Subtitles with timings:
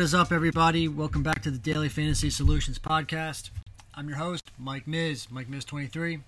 [0.00, 0.88] What is up, everybody?
[0.88, 3.50] Welcome back to the Daily Fantasy Solutions Podcast.
[3.94, 6.22] I'm your host, Mike Miz, Mike Miz23,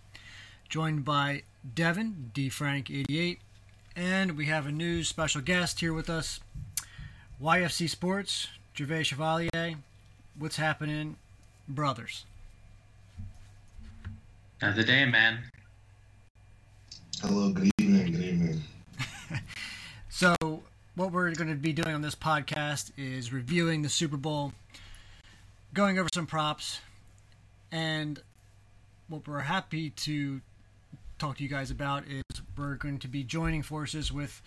[0.68, 1.44] joined by
[1.74, 3.40] Devin, D Frank 88,
[3.96, 6.40] and we have a new special guest here with us,
[7.42, 9.76] YFC Sports, Gervais Chevalier.
[10.38, 11.16] What's happening,
[11.66, 12.26] brothers?
[14.60, 15.44] Another day, man.
[17.22, 18.62] Hello, good evening, good evening.
[20.10, 20.36] So,
[20.94, 24.52] what we're going to be doing on this podcast is reviewing the Super Bowl,
[25.72, 26.80] going over some props,
[27.70, 28.20] and
[29.08, 30.40] what we're happy to
[31.18, 32.22] talk to you guys about is
[32.58, 34.42] we're going to be joining forces with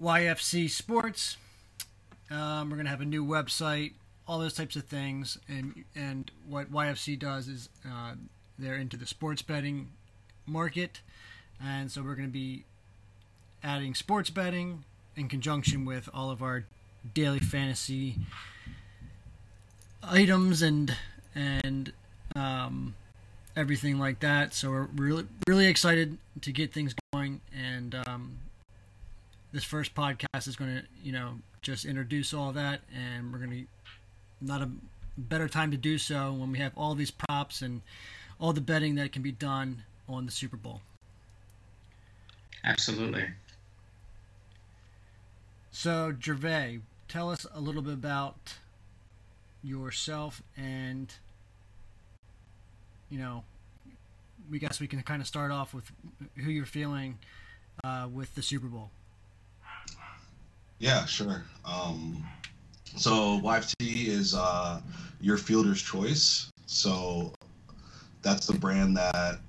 [0.00, 1.38] YFC Sports.
[2.30, 3.92] Um, we're going to have a new website,
[4.28, 8.14] all those types of things, and and what YFC does is uh,
[8.58, 9.90] they're into the sports betting
[10.46, 11.00] market,
[11.62, 12.64] and so we're going to be
[13.62, 14.84] adding sports betting
[15.16, 16.64] in conjunction with all of our
[17.14, 18.16] daily fantasy
[20.02, 20.96] items and
[21.34, 21.92] and
[22.36, 22.94] um,
[23.56, 24.54] everything like that.
[24.54, 28.38] So we're really really excited to get things going, and um,
[29.52, 33.50] this first podcast is going to you know just introduce all that, and we're going
[33.50, 33.64] to
[34.40, 34.70] not a
[35.16, 37.82] better time to do so when we have all these props and
[38.40, 40.80] all the betting that can be done on the Super Bowl.
[42.64, 43.26] Absolutely.
[45.76, 48.54] So, Gervais, tell us a little bit about
[49.64, 51.12] yourself and,
[53.10, 53.42] you know,
[54.48, 55.90] we guess we can kind of start off with
[56.36, 57.18] who you're feeling
[57.82, 58.92] uh, with the Super Bowl.
[60.78, 61.42] Yeah, sure.
[61.64, 62.24] Um,
[62.94, 64.80] so YFC is uh,
[65.20, 66.50] your fielder's choice.
[66.66, 67.32] So
[68.22, 69.40] that's the brand that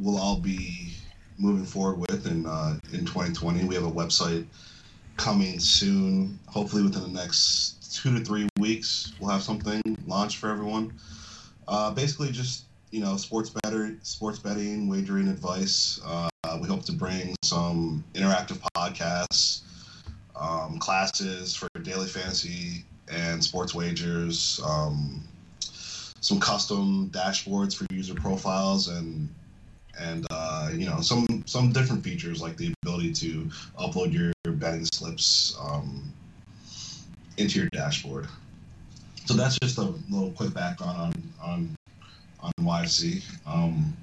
[0.00, 0.94] we'll all be
[1.38, 3.64] moving forward with in uh, in 2020.
[3.66, 4.46] We have a website
[5.16, 6.38] coming soon.
[6.46, 10.92] Hopefully within the next two to three weeks, we'll have something launched for everyone.
[11.68, 16.00] Uh, basically, just you know, sports better, sports betting, wagering advice.
[16.04, 16.28] Uh,
[16.60, 19.62] we hope to bring some interactive podcasts,
[20.38, 25.22] um, classes for daily fantasy and sports wagers, um,
[26.20, 29.28] some custom dashboards for user profiles, and
[29.98, 33.48] and uh, you know some some different features like the ability to
[33.78, 36.12] upload your, betting slips um,
[37.36, 38.26] into your dashboard.
[39.26, 41.12] So that's just a little quick background on
[41.42, 41.76] on
[42.40, 43.22] on YFC.
[43.46, 43.96] Um,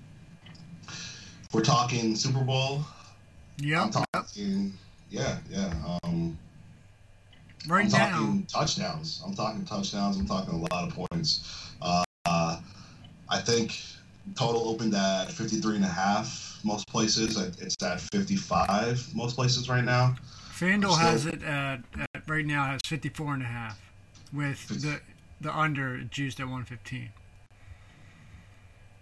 [1.53, 2.81] we're talking Super Bowl.
[3.57, 3.83] Yeah.
[3.83, 4.73] I'm talking,
[5.09, 5.73] yeah, yeah.
[6.03, 6.37] Um,
[7.67, 8.09] right I'm now.
[8.09, 9.21] talking touchdowns.
[9.25, 10.17] I'm talking touchdowns.
[10.17, 11.71] I'm talking a lot of points.
[11.81, 13.79] Uh, I think
[14.35, 17.37] total opened at 53 and a half most places.
[17.59, 20.15] It's at 55 most places right now.
[20.53, 21.79] FanDuel has it at,
[22.13, 23.81] at right now has 54 and a half
[24.31, 24.99] with the
[25.41, 27.09] the under juiced at 115.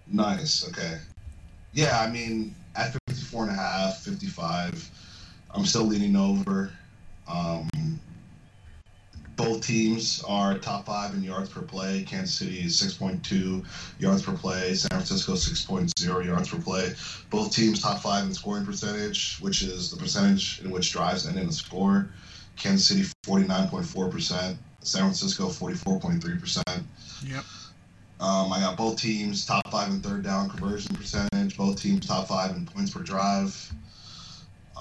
[0.08, 0.68] Nice.
[0.70, 0.98] Okay.
[1.74, 4.90] Yeah, I mean, at 54 and a half, 55,
[5.52, 6.72] I'm still leaning over.
[7.28, 7.70] Um,
[9.46, 12.04] both teams are top five in yards per play.
[12.04, 13.66] Kansas City is 6.2
[14.00, 14.74] yards per play.
[14.74, 16.94] San Francisco 6.0 yards per play.
[17.30, 21.38] Both teams top five in scoring percentage, which is the percentage in which drives end
[21.38, 22.10] in a score.
[22.56, 24.58] Kansas City 49.4%.
[24.84, 26.84] San Francisco 44.3%.
[27.26, 27.44] Yep.
[28.20, 31.58] Um, I got both teams top five in third down conversion percentage.
[31.58, 33.74] Both teams top five in points per drive.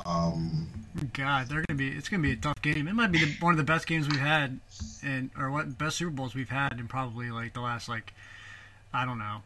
[0.06, 0.68] Um,
[1.12, 1.88] God, they're gonna be.
[1.88, 2.88] It's gonna be a tough game.
[2.88, 4.60] It might be the, one of the best games we've had,
[5.02, 8.12] and or what best Super Bowls we've had in probably like the last like,
[8.92, 9.42] I don't know,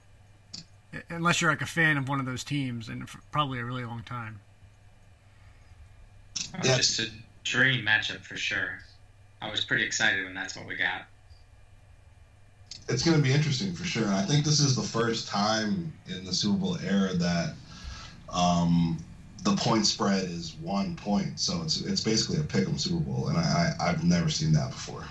[1.10, 4.02] unless you're like a fan of one of those teams, and probably a really long
[4.04, 4.40] time.
[6.54, 6.76] Uh, Yeah.
[6.76, 7.06] Just a
[7.42, 8.78] dream matchup for sure.
[9.42, 11.02] I was pretty excited when that's what we got.
[12.88, 14.04] it's going to be interesting for sure.
[14.04, 17.54] And I think this is the first time in the Super Bowl era that
[18.30, 18.98] um,
[19.44, 21.38] the point spread is one point.
[21.38, 24.70] So it's it's basically a pick'em Super Bowl, and I, I I've never seen that
[24.70, 25.04] before.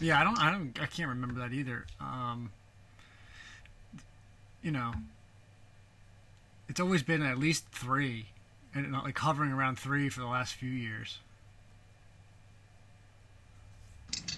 [0.00, 1.84] Yeah, I don't, I don't, I can't remember that either.
[2.00, 2.52] Um,
[4.62, 4.92] you know,
[6.68, 8.26] it's always been at least three,
[8.74, 11.18] and not like hovering around three for the last few years.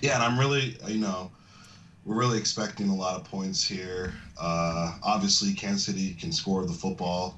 [0.00, 1.30] Yeah, and I'm really, you know,
[2.06, 4.14] we're really expecting a lot of points here.
[4.40, 7.36] Uh, obviously, Kansas City can score the football,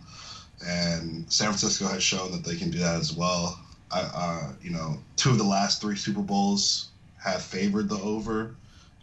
[0.67, 3.59] and San Francisco has shown that they can do that as well.
[3.91, 6.89] I, uh, you know, two of the last three Super Bowls
[7.23, 8.55] have favored the over.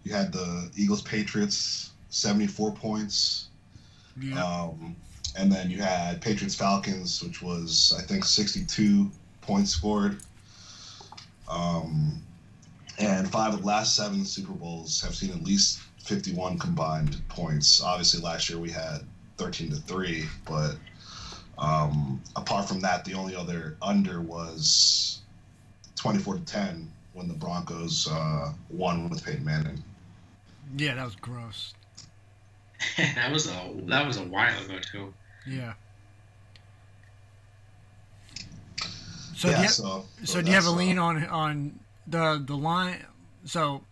[0.03, 3.49] You had the Eagles Patriots, 74 points.
[4.19, 4.43] Yeah.
[4.43, 4.95] Um,
[5.37, 10.17] and then you had Patriots Falcons, which was I think 62 points scored.
[11.49, 12.21] Um,
[12.97, 17.81] and five of the last seven Super Bowls have seen at least 51 combined points.
[17.81, 18.99] Obviously, last year we had
[19.37, 20.75] 13 to three, but
[21.59, 25.19] um, apart from that, the only other under was
[25.97, 29.83] 24 to 10 when the Broncos uh, won with Peyton Manning.
[30.77, 31.73] Yeah, that was gross.
[32.97, 35.13] that was a that was a while ago too.
[35.45, 35.73] Yeah.
[39.35, 41.79] So yeah, do you, so, so do you have a that's, uh, lean on on
[42.07, 43.03] the the line?
[43.43, 43.83] So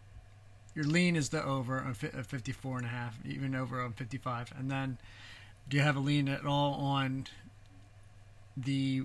[0.74, 3.94] your lean is the over on fi- uh, 54 and a half, even over on
[3.94, 4.54] 55.
[4.58, 5.00] And then
[5.68, 7.26] do you have a lean at all on
[8.58, 9.04] the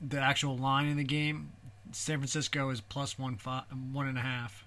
[0.00, 1.52] the actual line in the game?
[1.92, 4.66] San Francisco is plus one five, one and a half.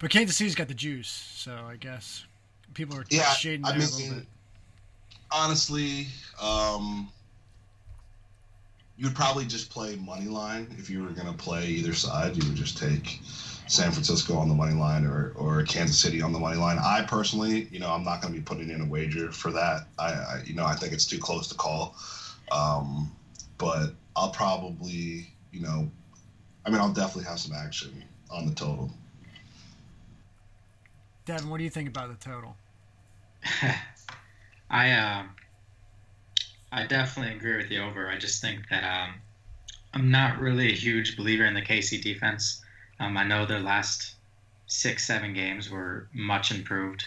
[0.00, 2.26] But Kansas City's got the juice, so I guess
[2.74, 4.26] people are Yeah, shading I there a little bit.
[5.30, 6.08] honestly,
[6.40, 7.10] um,
[8.96, 12.36] you'd probably just play money line if you were going to play either side.
[12.36, 13.20] You would just take
[13.66, 16.78] San Francisco on the money line or, or Kansas City on the money line.
[16.78, 19.86] I personally, you know, I'm not going to be putting in a wager for that.
[19.98, 21.96] I, I, you know, I think it's too close to call.
[22.50, 23.10] Um,
[23.58, 25.90] but I'll probably, you know,
[26.66, 28.90] I mean, I'll definitely have some action on the total.
[31.24, 32.56] Devin, what do you think about the total?
[34.70, 35.22] I uh,
[36.72, 38.08] I definitely agree with the over.
[38.08, 39.14] I just think that um,
[39.94, 42.62] I'm not really a huge believer in the KC defense.
[43.02, 44.14] Um, I know their last
[44.66, 47.04] six, seven games were much improved,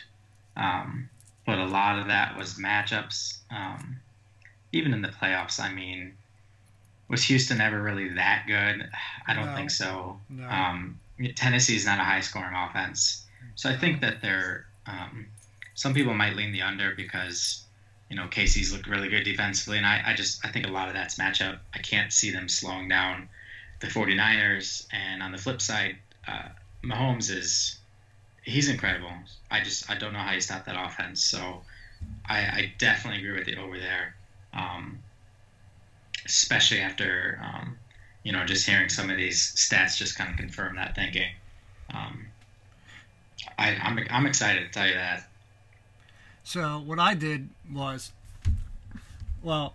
[0.58, 1.10] um,
[1.46, 3.38] but a lot of that was matchups.
[3.50, 3.98] Um,
[4.74, 6.14] even in the playoffs, I mean,
[7.08, 8.90] was Houston ever really that good?
[9.28, 9.56] I don't No.
[9.56, 10.20] think so.
[10.30, 10.50] No.
[10.50, 11.00] Um,
[11.36, 13.26] Tennessee's not a high scoring offense.
[13.56, 15.28] So I think that they're, um,
[15.76, 17.64] some people might lean the under because,
[18.10, 19.78] you know, KC's looked really good defensively.
[19.78, 21.60] And I, I just, I think a lot of that's matchup.
[21.74, 23.30] I can't see them slowing down
[23.86, 24.88] the 49ers.
[24.92, 25.98] And on the flip side,
[26.28, 26.50] uh,
[26.84, 27.80] Mahomes is,
[28.44, 29.12] he's incredible.
[29.52, 31.24] I just, I don't know how you stop that offense.
[31.24, 31.62] So
[32.28, 34.16] I, I definitely agree with the over there.
[34.54, 35.00] Um,
[36.26, 37.78] especially after, um,
[38.24, 41.30] you know, just hearing some of these stats just kind of confirm that thinking.
[41.94, 42.26] Um,
[43.58, 45.30] I, I'm, I'm excited to tell you that.
[46.44, 48.12] So what I did was,
[49.44, 49.74] well,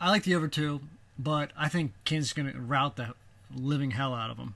[0.00, 0.80] I like the over two,
[1.18, 3.14] but I think Kansas is going to rout the
[3.54, 4.54] living hell out of them.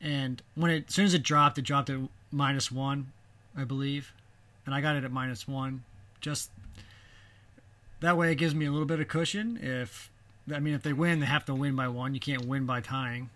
[0.00, 1.98] And when it, as soon as it dropped, it dropped at
[2.30, 3.12] minus one,
[3.56, 4.12] I believe,
[4.66, 5.84] and I got it at minus one.
[6.20, 6.50] Just
[8.00, 9.58] that way, it gives me a little bit of cushion.
[9.62, 10.10] If
[10.54, 12.14] I mean, if they win, they have to win by one.
[12.14, 13.30] You can't win by tying.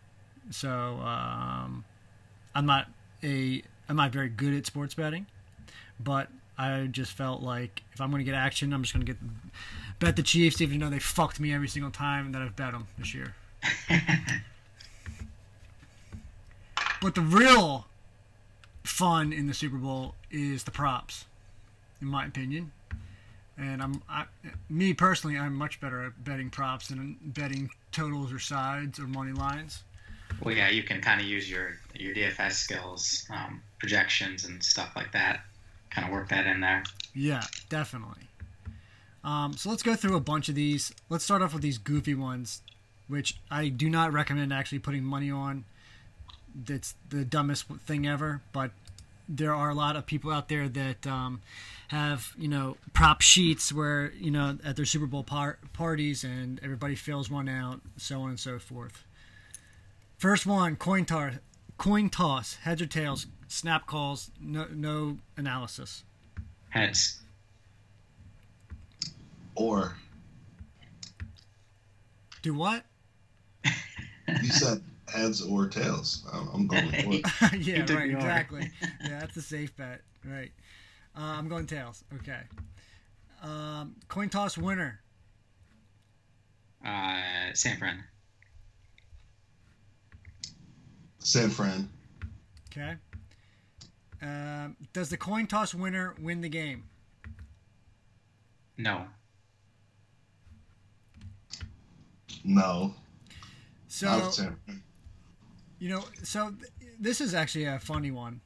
[0.51, 1.85] So um,
[2.55, 2.89] I'm not
[3.23, 5.27] a I'm not very good at sports betting,
[5.99, 9.13] but I just felt like if I'm going to get action, I'm just going to
[9.13, 9.23] get
[9.99, 12.87] bet the Chiefs, even though they fucked me every single time that I've bet them
[12.99, 13.35] this year.
[17.01, 17.87] but the real
[18.85, 21.27] fun in the Super Bowl is the props,
[22.01, 22.73] in my opinion.
[23.57, 24.25] And I'm, I,
[24.71, 29.33] me personally, I'm much better at betting props than betting totals or sides or money
[29.33, 29.83] lines.
[30.41, 34.93] Well, yeah, you can kind of use your your DFS skills, um, projections, and stuff
[34.95, 35.41] like that.
[35.91, 36.85] Kind of work that in there.
[37.15, 38.28] Yeah, definitely.
[39.25, 40.93] Um, so let's go through a bunch of these.
[41.09, 42.63] Let's start off with these goofy ones,
[43.09, 45.65] which I do not recommend actually putting money on.
[46.55, 48.71] That's the dumbest thing ever, but
[49.29, 51.41] there are a lot of people out there that um,
[51.89, 56.61] have you know prop sheets where you know at their Super Bowl par- parties and
[56.63, 59.05] everybody fills one out, so on and so forth.
[60.17, 61.35] First one, coin toss,
[61.77, 66.05] coin toss, heads or tails, snap calls, no no analysis.
[66.71, 67.21] Heads.
[69.59, 69.97] Or
[72.43, 72.85] Do what?
[73.65, 76.25] you said heads or tails.
[76.33, 77.59] I'm, I'm going with what?
[77.59, 78.71] yeah, right, exactly.
[79.03, 80.03] yeah, that's a safe bet.
[80.25, 80.53] Right.
[81.17, 82.05] Uh, I'm going tails.
[82.15, 82.39] Okay.
[83.43, 85.01] Um, coin toss winner.
[86.87, 88.05] Uh, San Fran.
[91.19, 91.91] San Fran.
[92.71, 92.95] Okay.
[94.23, 96.85] Um, does the coin toss winner win the game?
[98.77, 99.07] No.
[102.45, 102.95] No.
[103.89, 104.83] So Not San Fran.
[105.79, 108.41] you know, so th- this is actually a funny one.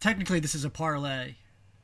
[0.00, 1.34] Technically, this is a parlay,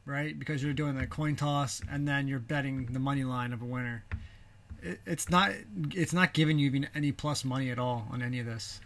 [0.04, 0.38] right?
[0.38, 3.64] Because you're doing the coin toss and then you're betting the money line of a
[3.64, 4.04] winner.
[4.82, 5.52] It, it's not.
[5.94, 8.80] It's not giving you even any plus money at all on any of this.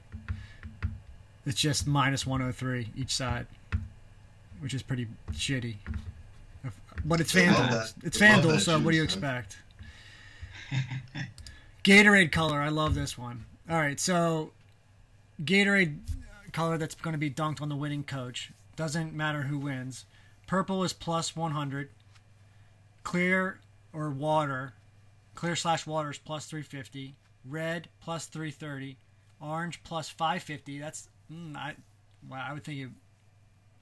[1.46, 3.46] It's just minus 103 each side,
[4.60, 5.76] which is pretty shitty.
[7.04, 7.94] But it's FanDuel.
[8.02, 9.58] It's FanDuel, so what do you expect?
[11.86, 12.60] Gatorade color.
[12.60, 13.44] I love this one.
[13.70, 14.50] All right, so
[15.40, 15.98] Gatorade
[16.50, 18.50] color that's going to be dunked on the winning coach.
[18.74, 20.04] Doesn't matter who wins.
[20.48, 21.90] Purple is plus 100.
[23.04, 23.60] Clear
[23.92, 24.72] or water,
[25.36, 27.14] clear slash water is plus 350.
[27.48, 28.96] Red plus 330.
[29.40, 30.80] Orange plus 550.
[30.80, 31.76] That's mm, I,
[32.28, 32.88] wow, I would think it,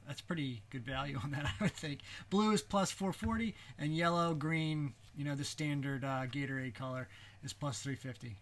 [0.07, 1.47] that's pretty good value on that.
[1.47, 6.27] I would think blue is plus 440, and yellow, green, you know the standard uh,
[6.27, 7.09] Gatorade color
[7.45, 8.37] is plus 350.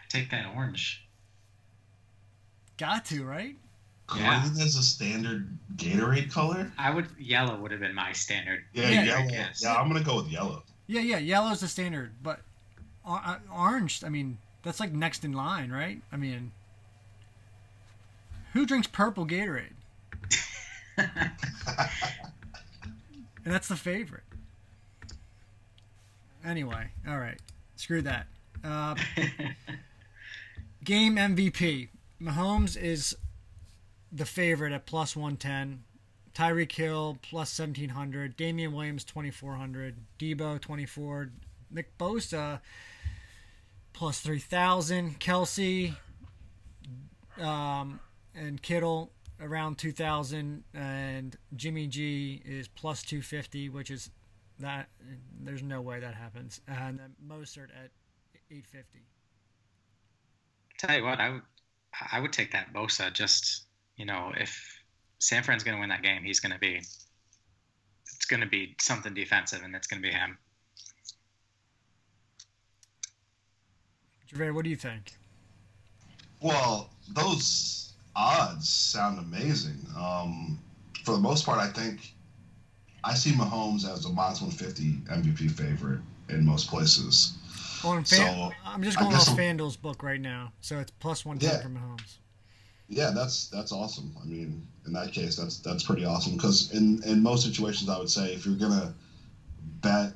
[0.00, 1.06] I take that orange.
[2.78, 3.56] Got to right.
[4.06, 4.44] Green Yeah.
[4.52, 6.70] is a standard Gatorade color.
[6.78, 8.64] I would yellow would have been my standard.
[8.72, 9.28] Yeah, Yeah, yellow.
[9.30, 9.60] yes.
[9.62, 10.62] Yeah, I'm gonna go with yellow.
[10.86, 12.40] Yeah, yeah, yellow's the standard, but
[13.06, 14.04] uh, orange.
[14.04, 16.02] I mean, that's like next in line, right?
[16.12, 16.52] I mean,
[18.52, 19.72] who drinks purple Gatorade?
[23.44, 24.22] And that's the favorite.
[26.44, 27.38] Anyway, all right,
[27.84, 28.26] screw that.
[28.64, 28.94] Uh,
[30.84, 31.88] game MVP.
[32.20, 33.14] Mahomes is
[34.10, 35.84] the favorite at plus 110.
[36.34, 38.38] Tyreek Hill plus 1700.
[38.38, 39.96] Damien Williams 2400.
[40.18, 41.30] Deebo 24.
[41.70, 42.60] Nick Bosa
[43.92, 45.20] plus 3000.
[45.20, 45.94] Kelce
[47.38, 48.00] um,
[48.34, 49.10] and Kittle
[49.42, 50.64] around 2000.
[50.72, 54.08] And Jimmy G is plus 250, which is
[54.60, 54.88] that.
[55.40, 56.60] There's no way that happens.
[56.68, 57.90] And then Mostert at
[58.50, 59.00] 850.
[60.78, 61.42] Tell you what, I would
[62.12, 63.12] I would take that Bosa.
[63.12, 63.64] Just
[63.96, 64.82] you know, if
[65.18, 66.76] San Fran's going to win that game, he's going to be.
[68.06, 70.38] It's going to be something defensive, and it's going to be him.
[74.32, 75.12] Javier, what do you think?
[76.40, 79.78] Well, those odds sound amazing.
[79.98, 80.58] Um,
[81.04, 82.14] for the most part, I think
[83.04, 87.34] I see Mahomes as a minus 150 MVP favorite in most places.
[87.84, 90.90] Oh, on fan, So, I'm just going off I'm- FanDuel's book right now, so it's
[91.00, 91.62] plus 110 Yeah.
[91.62, 92.16] for Mahomes.
[92.88, 94.14] Yeah, that's that's awesome.
[94.22, 97.98] I mean, in that case, that's that's pretty awesome because in in most situations, I
[97.98, 98.94] would say if you're gonna
[99.80, 100.12] bet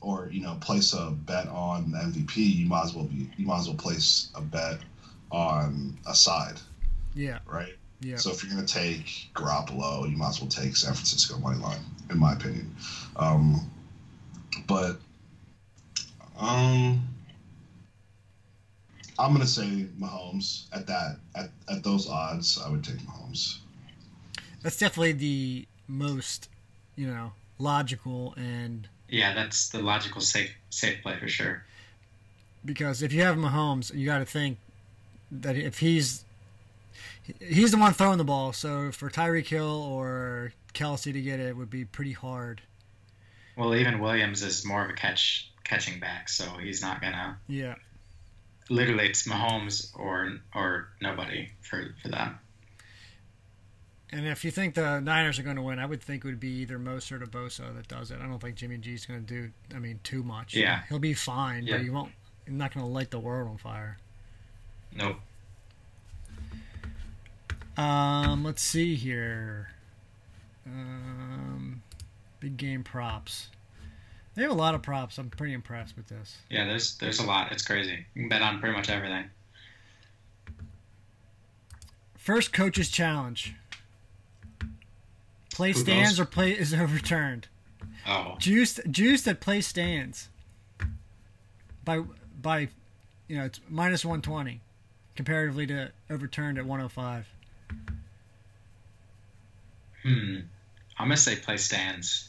[0.00, 3.60] or you know place a bet on MVP, you might as well be you might
[3.60, 4.80] as well place a bet
[5.30, 6.60] on a side,
[7.14, 7.76] Yeah, right?
[8.00, 8.16] Yeah.
[8.16, 11.58] So if you're going to take Garoppolo, you might as well take San Francisco money
[11.58, 12.74] line, in my opinion.
[13.16, 13.68] Um,
[14.66, 14.98] but
[16.38, 17.02] um,
[19.18, 22.60] I'm going to say Mahomes at that at, at those odds.
[22.64, 23.58] I would take Mahomes.
[24.62, 26.48] That's definitely the most,
[26.96, 31.64] you know, logical and Yeah, that's the logical safe safe play for sure.
[32.64, 34.58] because if you have Mahomes, you got to think
[35.30, 36.24] that if he's
[37.40, 41.56] he's the one throwing the ball, so for Tyreek Hill or Kelce to get it
[41.56, 42.60] would be pretty hard.
[43.56, 47.38] Well, even Williams is more of a catch catching back, so he's not gonna.
[47.48, 47.74] Yeah,
[48.70, 52.34] Literally, it's Mahomes or or nobody for for that.
[54.12, 56.40] and if you think the Niners are going to win, I would think it would
[56.40, 58.20] be either Mostert or Bosa that does it.
[58.22, 59.50] I don't think Jimmy G's going to do.
[59.74, 60.54] I mean, too much.
[60.54, 60.82] Yeah.
[60.88, 61.76] he'll be fine, Yeah.
[61.78, 62.12] but you won't.
[62.46, 63.98] You're not going to light the world on fire.
[64.94, 65.16] Nope.
[67.78, 69.70] Um, let's see here.
[70.66, 71.82] Um,
[72.40, 73.48] big game props.
[74.34, 75.18] They have a lot of props.
[75.18, 76.36] I'm pretty impressed with this.
[76.50, 77.50] Yeah, there's there's a lot.
[77.52, 78.04] It's crazy.
[78.14, 79.24] You can bet on pretty much everything.
[82.16, 83.54] First coach's challenge.
[85.52, 86.20] Play Who stands goes?
[86.20, 87.48] or play is overturned.
[88.06, 90.28] Oh, Juiced juiced at play stands.
[91.84, 92.02] By
[92.40, 92.68] by,
[93.28, 94.60] you know it's minus one twenty,
[95.16, 97.26] comparatively to overturned at one hundred five.
[100.02, 100.36] Hmm.
[100.98, 102.28] I'm gonna say play stands.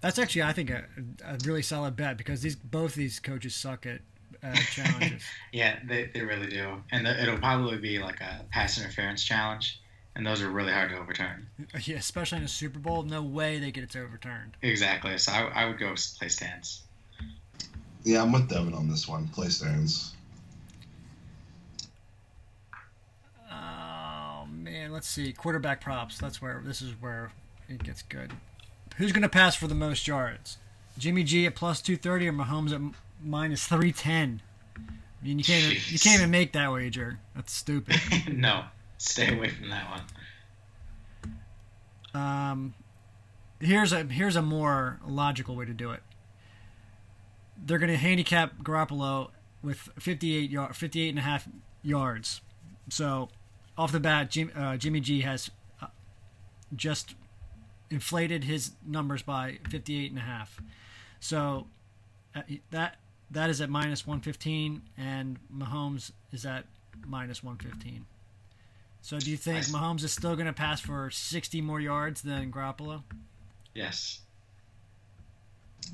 [0.00, 0.84] That's actually I think a,
[1.24, 4.00] a really solid bet because these both these coaches suck at
[4.42, 5.22] uh, challenges.
[5.52, 9.80] Yeah, they, they really do, and the, it'll probably be like a pass interference challenge,
[10.14, 11.46] and those are really hard to overturn.
[11.84, 14.56] yeah, especially in a Super Bowl, no way they get it overturned.
[14.62, 15.16] Exactly.
[15.18, 16.82] So I, I would go play stands.
[18.02, 19.28] Yeah, I'm with Devin on this one.
[19.28, 20.14] Play stands.
[24.80, 25.34] Man, let's see.
[25.34, 26.16] Quarterback props.
[26.16, 27.32] That's where this is where
[27.68, 28.32] it gets good.
[28.96, 30.56] Who's going to pass for the most yards?
[30.96, 32.80] Jimmy G at plus two thirty or Mahomes at
[33.22, 34.40] minus three ten?
[34.78, 34.80] I
[35.22, 37.18] mean, you can't even, you can't even make that wager.
[37.36, 38.00] That's stupid.
[38.32, 38.64] no,
[38.96, 40.02] stay away from that
[42.14, 42.22] one.
[42.22, 42.74] Um,
[43.60, 46.00] here's a here's a more logical way to do it.
[47.62, 49.28] They're going to handicap Garoppolo
[49.62, 51.46] with 58 yard, 58 and a half
[51.82, 52.40] yards.
[52.88, 53.28] So,
[53.80, 55.86] off the bat, Jim, uh, Jimmy G has uh,
[56.76, 57.14] just
[57.88, 60.60] inflated his numbers by 58 and a half.
[61.18, 61.66] So,
[62.34, 62.96] uh, that
[63.30, 66.66] that is at minus 115, and Mahomes is at
[67.06, 68.04] minus 115.
[69.00, 72.52] So do you think Mahomes is still going to pass for 60 more yards than
[72.52, 73.02] Garoppolo?
[73.74, 74.20] Yes.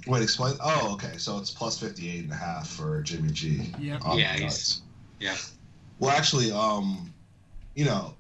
[0.09, 0.55] Wait, explain.
[0.61, 1.16] Oh, okay.
[1.19, 3.73] So it's plus 58 and a half for Jimmy G.
[3.78, 4.02] Yep.
[4.14, 4.83] Yeah, the he's- odds.
[5.21, 5.37] yeah.
[6.00, 7.12] Well, actually, um,
[7.76, 8.14] you know,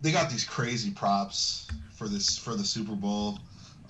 [0.00, 3.38] they got these crazy props for this for the Super Bowl.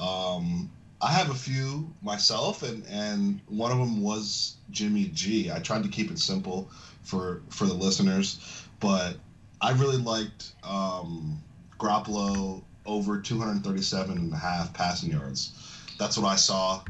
[0.01, 5.53] Um, I have a few myself, and and one of them was Jimmy G.
[5.53, 6.71] I tried to keep it simple
[7.03, 9.17] for for the listeners, but
[9.61, 11.41] I really liked um,
[11.79, 15.53] Garoppolo over 237 and a half passing yards.
[15.99, 16.83] That's what I saw.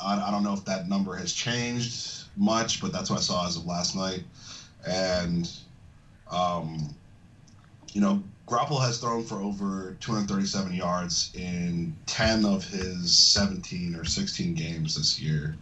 [0.00, 3.46] I, I don't know if that number has changed much, but that's what I saw
[3.46, 4.24] as of last night.
[4.86, 5.50] And,
[6.30, 6.94] um,
[7.92, 14.04] you know, Garoppolo has thrown for over 237 yards in 10 of his 17 or
[14.04, 15.56] 16 games this year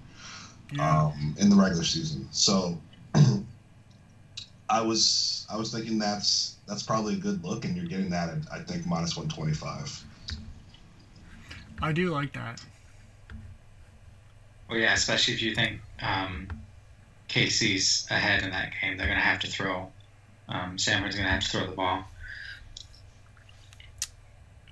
[0.79, 2.29] um, in the regular season.
[2.31, 2.79] So
[4.71, 8.29] I was I was thinking that's that's probably a good look, and you're getting that
[8.29, 10.05] at I think minus 125.
[11.81, 12.63] I do like that.
[14.69, 16.49] Well, yeah, especially if you think um,
[17.29, 19.91] KC's ahead in that game, they're going to have to throw.
[20.49, 22.05] Um, Sanford's going to have to throw the ball.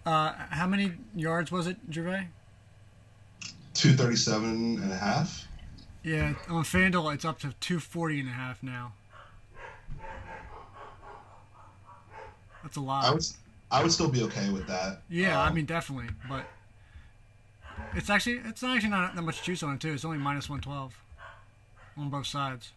[0.04, 2.28] Uh, how many yards was it, Gervais?
[3.74, 5.46] 237 and a half.
[6.02, 8.92] Yeah, on FanDuel it's up to 240 and a half now.
[12.62, 13.04] That's a lot.
[13.04, 13.24] I would
[13.70, 15.02] I would still be okay with that.
[15.08, 16.46] Yeah, I Um, mean definitely, but
[17.94, 19.92] it's actually it's not actually not that much juice on it too.
[19.92, 20.94] It's only minus one twelve
[21.96, 22.70] on both sides.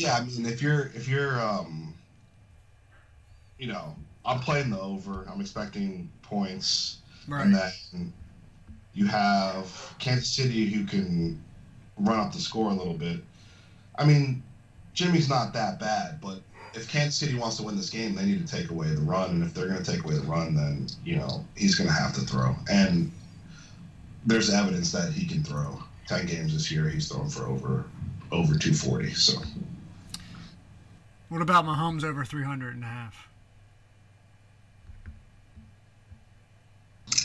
[0.00, 1.94] Yeah, I mean, if you're if you're um,
[3.58, 5.26] you know, I'm playing the over.
[5.30, 7.42] I'm expecting points, Right.
[7.42, 8.12] and then
[8.94, 11.42] you have Kansas City who can
[11.98, 13.20] run up the score a little bit.
[13.98, 14.42] I mean,
[14.94, 16.40] Jimmy's not that bad, but
[16.72, 19.30] if Kansas City wants to win this game, they need to take away the run,
[19.32, 21.94] and if they're going to take away the run, then you know he's going to
[21.94, 22.56] have to throw.
[22.70, 23.12] And
[24.24, 25.82] there's evidence that he can throw.
[26.08, 27.84] Ten games this year, he's thrown for over
[28.32, 29.12] over 240.
[29.12, 29.42] So.
[31.30, 33.28] What about Mahomes over 300 and a half?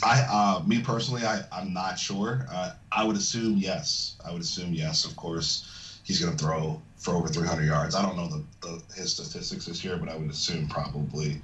[0.02, 2.46] I, uh, me personally, I, I'm not sure.
[2.50, 4.16] Uh, I would assume yes.
[4.24, 5.04] I would assume yes.
[5.04, 7.94] Of course, he's going to throw for over 300 yards.
[7.94, 11.40] I don't know the, the his statistics this year, but I would assume probably,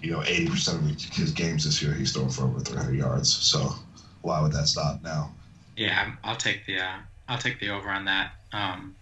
[0.00, 3.28] you know, 80% of his games this year he's throwing for over 300 yards.
[3.32, 3.74] So
[4.22, 5.32] why would that stop now?
[5.76, 6.98] Yeah, I'm- I'll take the uh,
[7.28, 8.32] I'll take the over on that.
[8.52, 8.94] Um,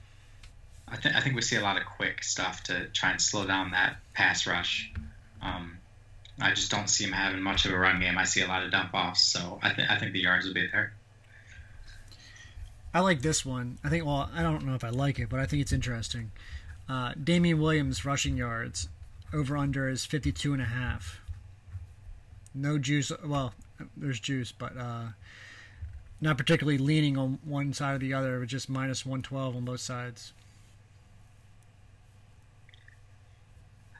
[0.92, 3.46] I think I think we see a lot of quick stuff to try and slow
[3.46, 4.92] down that pass rush.
[5.40, 5.78] Um,
[6.38, 8.18] I just don't see him having much of a run game.
[8.18, 10.54] I see a lot of dump offs, so I think I think the yards will
[10.54, 10.92] be there.
[12.92, 13.78] I like this one.
[13.82, 14.04] I think.
[14.04, 16.30] Well, I don't know if I like it, but I think it's interesting.
[16.88, 18.90] Uh, Damien Williams rushing yards
[19.32, 21.20] over under is 52 and a half.
[22.54, 23.10] No juice.
[23.24, 23.54] Well,
[23.96, 25.04] there's juice, but uh,
[26.20, 28.38] not particularly leaning on one side or the other.
[28.40, 30.34] But just minus 112 on both sides.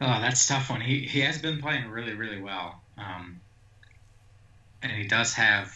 [0.05, 0.81] Oh, that's tough one.
[0.81, 3.41] He he has been playing really really well, um,
[4.83, 5.73] and he does have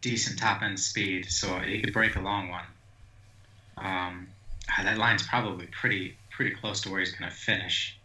[0.00, 2.64] decent top end speed, so he could break a long one.
[3.78, 4.26] Um,
[4.68, 7.96] ah, that line's probably pretty pretty close to where he's going to finish.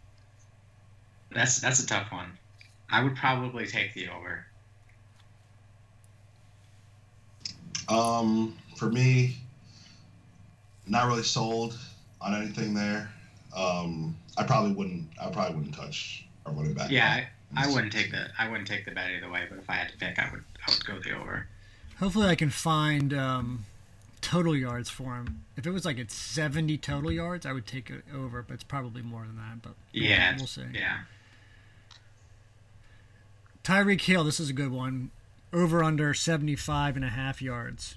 [1.32, 2.38] That's that's a tough one.
[2.88, 4.46] I would probably take the over.
[7.88, 9.36] Um, for me,
[10.86, 11.76] not really sold
[12.20, 13.10] on anything there.
[13.56, 15.08] Um, I probably wouldn't.
[15.20, 16.90] I probably wouldn't touch our running back.
[16.90, 17.24] Yeah,
[17.56, 19.46] I, I wouldn't take the I wouldn't take the bet either way.
[19.48, 21.46] But if I had to pick, I would I would go the over.
[21.98, 23.64] Hopefully, I can find um,
[24.20, 25.44] total yards for him.
[25.56, 28.62] If it was like at 70 total yards, I would take it over, but it's
[28.64, 29.62] probably more than that.
[29.62, 30.62] But Yeah, we'll see.
[30.74, 30.98] Yeah,
[33.64, 35.10] Tyreek Hill, this is a good one.
[35.52, 37.96] Over under 75 and a half yards.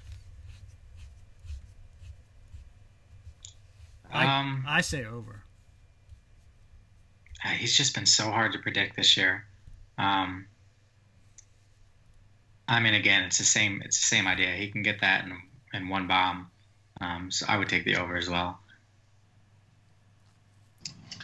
[4.12, 5.44] I- um, I say over.
[7.56, 9.44] He's just been so hard to predict this year.
[9.98, 10.46] Um,
[12.68, 13.82] I mean, again, it's the same.
[13.84, 14.52] It's the same idea.
[14.52, 15.36] He can get that in,
[15.74, 16.50] in one bomb.
[17.00, 18.60] Um, so I would take the over as well.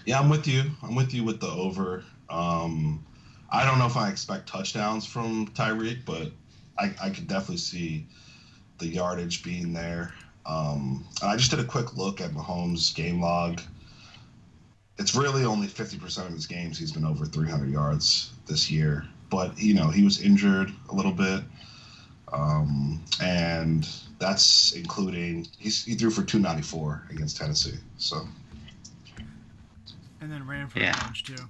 [0.05, 0.65] Yeah, I'm with you.
[0.83, 2.05] I'm with you with the over.
[2.29, 3.05] Um,
[3.51, 6.33] I don't know if I expect touchdowns from Tyreek, but
[6.79, 8.07] I, I could definitely see
[8.79, 10.13] the yardage being there.
[10.49, 13.61] Um, and I just did a quick look at Mahomes' game log.
[14.99, 19.07] It's really only 50% of his games he's been over 300 yards this year.
[19.31, 21.43] But, you know, he was injured a little bit.
[22.33, 27.79] Um, and that's including he's, he threw for 294 against Tennessee.
[27.99, 28.27] So
[30.21, 30.99] and then ran for Yeah.
[30.99, 31.49] a bunch too.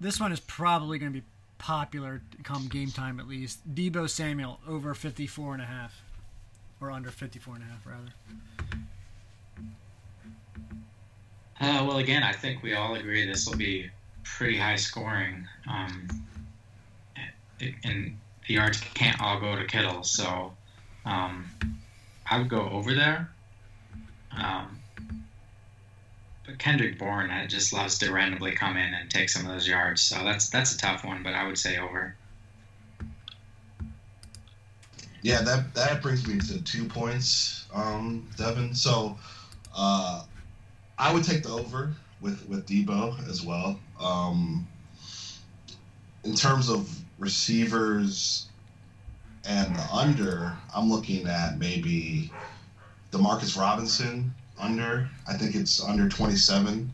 [0.00, 1.26] This one is probably going to be
[1.58, 3.74] popular come game time at least.
[3.74, 6.00] Deebo Samuel over 54 and a half
[6.80, 8.12] or under 54 and a half rather.
[11.60, 13.90] Uh, well, again, I think we all agree this will be
[14.22, 15.46] pretty high scoring.
[15.68, 16.08] Um,
[17.60, 20.52] and the yards can't all go to Kittle, so
[21.04, 21.46] um,
[22.30, 23.28] I would go over there.
[24.36, 24.78] Um,
[26.46, 30.00] but Kendrick Bourne just loves to randomly come in and take some of those yards,
[30.00, 31.22] so that's that's a tough one.
[31.22, 32.14] But I would say over.
[35.22, 38.74] Yeah, that that brings me to two points, um, Devin.
[38.74, 39.18] So
[39.76, 40.24] uh,
[40.98, 43.78] I would take the over with with Deebo as well.
[44.00, 44.66] Um,
[46.24, 48.48] in terms of receivers
[49.44, 52.30] and the under, I'm looking at maybe
[53.10, 55.08] Demarcus Robinson under.
[55.26, 56.92] I think it's under 27.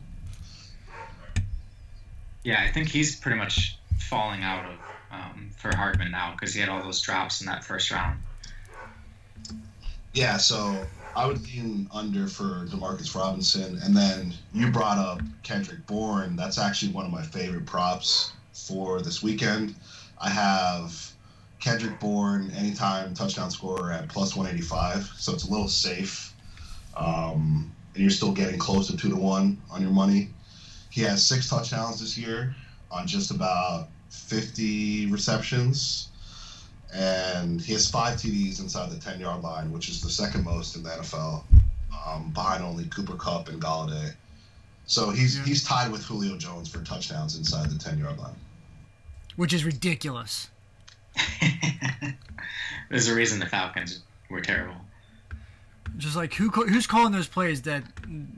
[2.43, 4.84] Yeah, I think he's pretty much falling out of
[5.15, 8.19] um, for Hardman now because he had all those drops in that first round.
[10.13, 15.85] Yeah, so I would lean under for Demarcus Robinson, and then you brought up Kendrick
[15.87, 16.35] Bourne.
[16.35, 19.75] That's actually one of my favorite props for this weekend.
[20.19, 21.11] I have
[21.59, 26.33] Kendrick Bourne anytime touchdown scorer at plus 185, so it's a little safe,
[26.95, 30.29] um, and you're still getting close to two to one on your money.
[30.89, 32.55] He has six touchdowns this year
[32.89, 36.09] on just about 50 receptions
[36.93, 40.75] and he has five TDs inside the 10 yard line, which is the second most
[40.75, 41.43] in the NFL,
[42.07, 44.13] um, behind only Cooper Kupp and Golladay.
[44.85, 45.43] So he's Yeah.
[45.45, 48.35] he's tied with Julio Jones for touchdowns inside the 10 yard line.
[49.35, 50.49] Which is ridiculous.
[52.89, 54.75] There's a reason the Falcons were terrible.
[55.97, 57.83] Just like who who's calling those plays that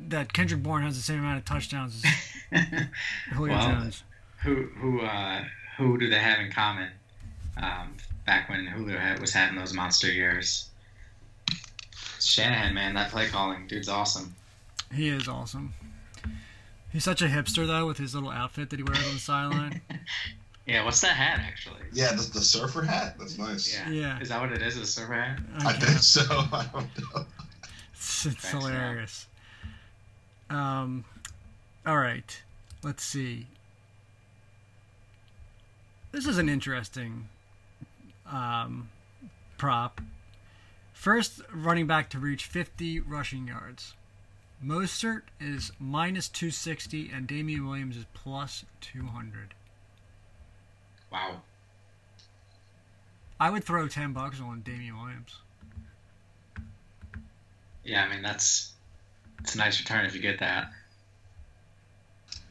[0.10, 2.04] that Kendrick Bourne has the same amount of touchdowns
[2.52, 2.62] as
[3.34, 4.04] Julio Well, Jones.
[4.44, 5.44] who who uh,
[5.78, 6.90] who do they have in common?
[7.62, 10.70] Um, back when Julio had, was having those monster years.
[12.20, 14.36] Shanahan, man, that play calling, dude's awesome.
[14.94, 15.74] He is awesome.
[16.92, 19.82] He's such a hipster though with his little outfit that he wears on the sideline.
[20.70, 21.80] Yeah, what's that hat actually?
[21.94, 23.16] Yeah, the, the surfer hat.
[23.18, 23.74] That's nice.
[23.74, 23.90] Yeah.
[23.90, 24.20] Yeah.
[24.20, 24.76] Is that what it is?
[24.76, 25.40] A surfer hat?
[25.60, 25.86] I Okay.
[25.86, 26.24] think so.
[26.30, 27.26] I don't know.
[27.94, 28.62] It's, it's Thanks, man.
[28.64, 29.28] hilarious.
[30.50, 31.06] Um,
[31.86, 32.44] all right,
[32.84, 33.48] let's see.
[36.12, 37.30] This is an interesting
[38.26, 38.90] um,
[39.58, 40.02] prop.
[40.94, 43.94] First, running back to reach 50 rushing yards.
[44.64, 49.54] Mostert is minus 260, and Damien Williams is plus 200.
[51.12, 51.42] Wow.
[53.40, 55.36] I would throw 10 bucks on Damien Williams.
[57.84, 58.74] Yeah, I mean that's
[59.40, 60.72] it's a nice return if you get that.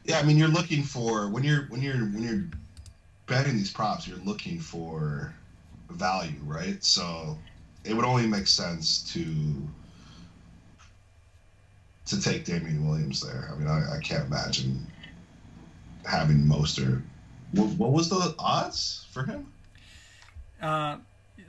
[0.05, 2.45] Yeah, I mean you're looking for when you're when you're when you're
[3.27, 5.33] betting these props, you're looking for
[5.89, 6.83] value, right?
[6.83, 7.37] So
[7.83, 9.23] it would only make sense to
[12.05, 13.49] to take Damien Williams there.
[13.51, 14.87] I mean, I, I can't imagine
[16.05, 17.01] having Mostert.
[17.51, 19.51] What, what was the odds for him?
[20.61, 20.97] Uh,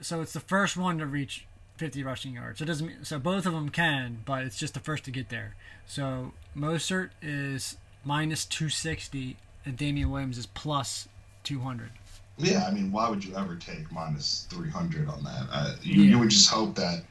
[0.01, 1.45] so it's the first one to reach
[1.77, 2.59] 50 rushing yards.
[2.59, 5.11] So it doesn't mean, so both of them can, but it's just the first to
[5.11, 5.55] get there.
[5.87, 11.07] So Mostert is minus 260 and Damien Williams is plus
[11.53, 11.89] 200.
[12.37, 15.47] Yeah, I mean, why would you ever take minus 300 on that?
[15.51, 16.11] Uh, you, Yeah.
[16.11, 17.03] you would just hope that,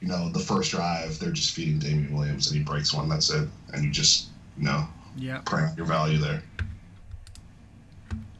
[0.00, 3.30] you know, the first drive, they're just feeding Damien Williams and he breaks one, that's
[3.30, 3.48] it.
[3.74, 6.40] And you just, you know, Yep, bring up your value there.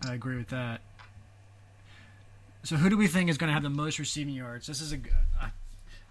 [0.06, 0.80] I agree with that.
[2.62, 4.68] So who do we think is going to have the most receiving yards?
[4.68, 4.98] This is a
[5.42, 5.48] uh,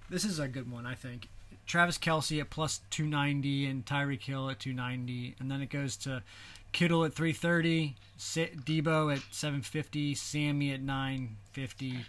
[0.09, 1.29] this is a good one, I think.
[1.65, 6.23] Travis Kelce at plus 290 and Tyreek Hill at 290, and then it goes to
[6.71, 12.05] Kittle at 330, Sa- Deebo at 750, Sammy at 950,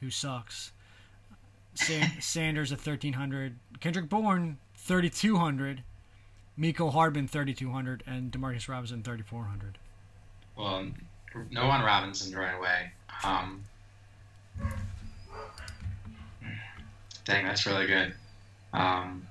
[0.00, 0.72] who sucks.
[1.74, 5.82] Sa- Sanders at 1300, Kendrick Bourne 3200,
[6.58, 9.76] Mecole Hardman 3200, and Demarcus Robinson 3400.
[10.56, 10.86] Well,
[11.50, 12.90] no on Robinson right away.
[13.22, 13.62] Um,
[17.26, 18.14] dang, that's really good.
[18.72, 19.26] Um,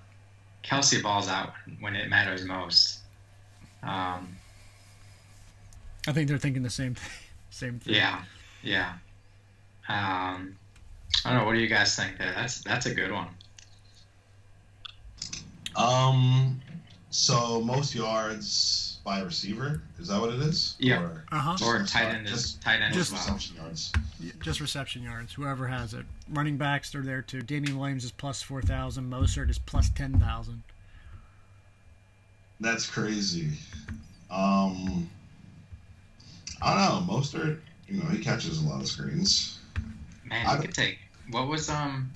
[0.63, 2.99] Kelce balls out when it matters most.
[3.81, 4.35] Um,
[6.09, 7.11] I think they're thinking the same thing.
[7.51, 7.93] Same thing.
[7.95, 8.23] yeah,
[8.63, 8.93] yeah.
[9.87, 10.55] Um,
[11.25, 11.45] I don't know.
[11.45, 12.31] What do you guys think there?
[12.35, 13.27] That's that's a good one.
[15.75, 16.59] Um,
[17.09, 19.81] so most yards by receiver.
[19.99, 20.75] Is that what it is?
[20.79, 21.01] Yeah.
[21.01, 21.65] Or Uh huh.
[21.65, 23.35] Or Just- tight end is just- tight end just as well.
[23.35, 23.91] reception yards.
[24.41, 25.33] Just reception yards.
[25.33, 26.05] Whoever has it.
[26.29, 27.41] Running backs are there too.
[27.41, 29.09] Damien Williams is plus four thousand.
[29.11, 30.63] Mostert is plus ten thousand.
[32.59, 33.51] That's crazy.
[34.29, 35.09] Um,
[36.61, 37.13] I don't know.
[37.13, 39.59] Mostert, you know, he catches a lot of screens.
[40.25, 40.99] Man, I could take
[41.31, 42.11] what was um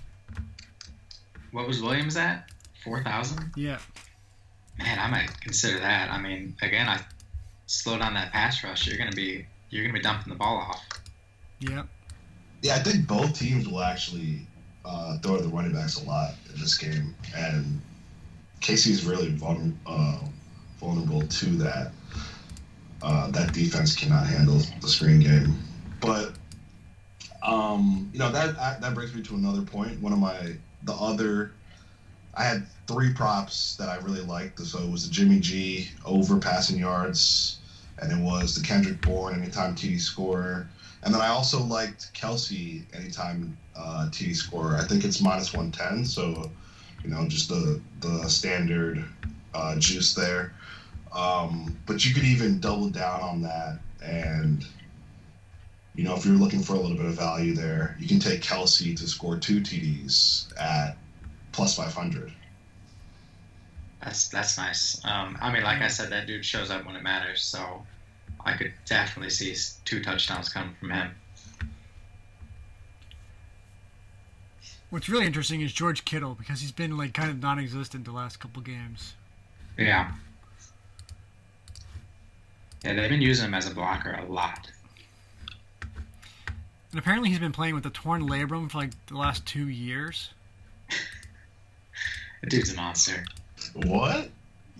[1.51, 2.49] what was Williams at?
[2.84, 3.51] Four thousand?
[3.56, 3.79] Yeah.
[4.77, 6.12] Man, I might consider that.
[6.12, 6.99] I mean, again, I
[7.67, 8.88] slow down that pass rush.
[8.88, 10.84] You're gonna be you're gonna be dumping the ball off.
[11.60, 11.88] Yep.
[12.62, 14.47] Yeah, I think both teams will actually
[14.86, 17.82] uh, throw to the running backs a lot in this game, and
[18.62, 20.19] KC's really vulnerable, uh,
[20.79, 21.91] vulnerable to that.
[23.03, 25.53] Uh, that defense cannot handle the screen game,
[25.99, 26.31] but
[27.43, 29.99] um, you know that that brings me to another point.
[30.01, 31.51] One of my the other,
[32.33, 34.59] I had three props that I really liked.
[34.59, 37.57] So it was the Jimmy G over passing yards,
[38.01, 40.69] and it was the Kendrick Bourne anytime TD scorer.
[41.03, 44.77] And then I also liked Kelce anytime uh, TD scorer.
[44.77, 46.49] I think it's minus 110, so
[47.03, 49.03] you know just the the standard
[49.53, 50.53] uh, juice there.
[51.13, 54.65] Um, but you could even double down on that, and
[55.95, 58.41] you know if you're looking for a little bit of value there, you can take
[58.41, 60.97] Kelce to score two TDs at
[61.52, 62.34] plus 500.
[64.04, 64.99] That's that's nice.
[65.06, 67.41] Um, I mean, like I said, that dude shows up when it matters.
[67.41, 67.86] So
[68.43, 71.12] I could definitely see two touchdowns coming from him.
[74.89, 78.39] What's really interesting is George Kittle because he's been like kind of non-existent the last
[78.39, 79.13] couple games.
[79.78, 80.12] Yeah.
[82.83, 84.69] Yeah, they've been using him as a blocker a lot.
[86.91, 90.29] And apparently he's been playing with a torn labrum for like the last two years.
[92.41, 93.23] The dude's a monster.
[93.73, 94.29] What?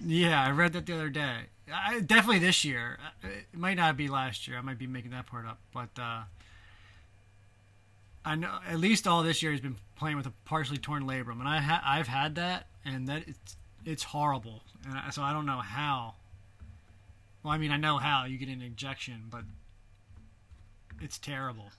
[0.06, 1.44] Yeah, I read that the other day.
[1.74, 2.98] I, definitely this year.
[3.24, 4.58] It might not be last year.
[4.58, 6.24] I might be making that part up, but uh,
[8.26, 11.40] I know at least all this year he's been playing with a partially torn labrum,
[11.40, 14.62] and I ha- I've had that, and that it's it's horrible.
[14.86, 16.16] And I, so I don't know how.
[17.44, 19.44] Well, I mean, I know how you get an injection, but
[21.02, 21.70] it's terrible.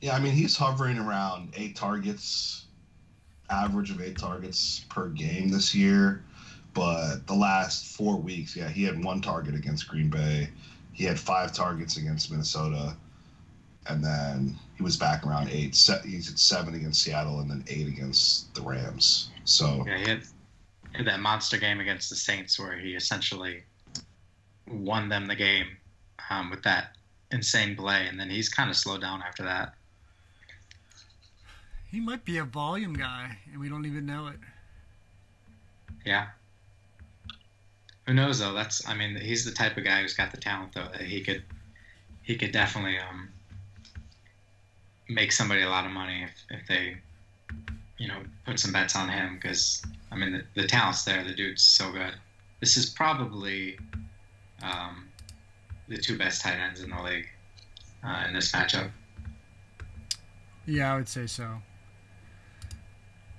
[0.00, 2.66] Yeah, I mean he's hovering around eight targets,
[3.48, 6.22] average of eight targets per game this year.
[6.74, 10.50] But the last four weeks, yeah, he had one target against Green Bay.
[10.92, 12.96] He had five targets against Minnesota,
[13.86, 15.74] and then he was back around eight.
[15.74, 19.30] Se- He's at seven against Seattle, and then eight against the Rams.
[19.44, 20.22] So Yeah, he had,
[21.02, 23.62] that monster game against the Saints where he essentially
[24.70, 25.66] won them the game
[26.30, 26.96] um, with that
[27.30, 29.74] insane play, and then he's kind of slowed down after that.
[31.90, 34.36] He might be a volume guy, and we don't even know it.
[36.04, 36.26] Yeah.
[38.06, 38.52] Who knows though?
[38.52, 41.22] That's I mean he's the type of guy who's got the talent though that he
[41.22, 41.42] could
[42.22, 43.30] he could definitely um
[45.08, 46.96] make somebody a lot of money if, if they
[47.98, 49.82] you know put some bets on him because
[50.14, 51.24] I mean the, the talent's there.
[51.24, 52.14] The dude's so good.
[52.60, 53.76] This is probably
[54.62, 55.08] um,
[55.88, 57.28] the two best tight ends in the league
[58.04, 58.90] uh, in this matchup.
[60.66, 61.48] Yeah, I would say so.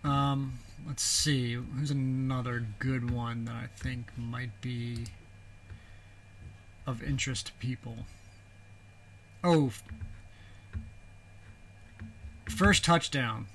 [0.04, 1.54] Um, let's see.
[1.54, 5.06] Who's another good one that I think might be
[6.86, 8.06] of interest to people?
[9.44, 9.72] Oh,
[12.50, 13.48] first touchdown.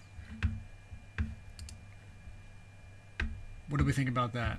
[3.70, 4.58] What do we think about that?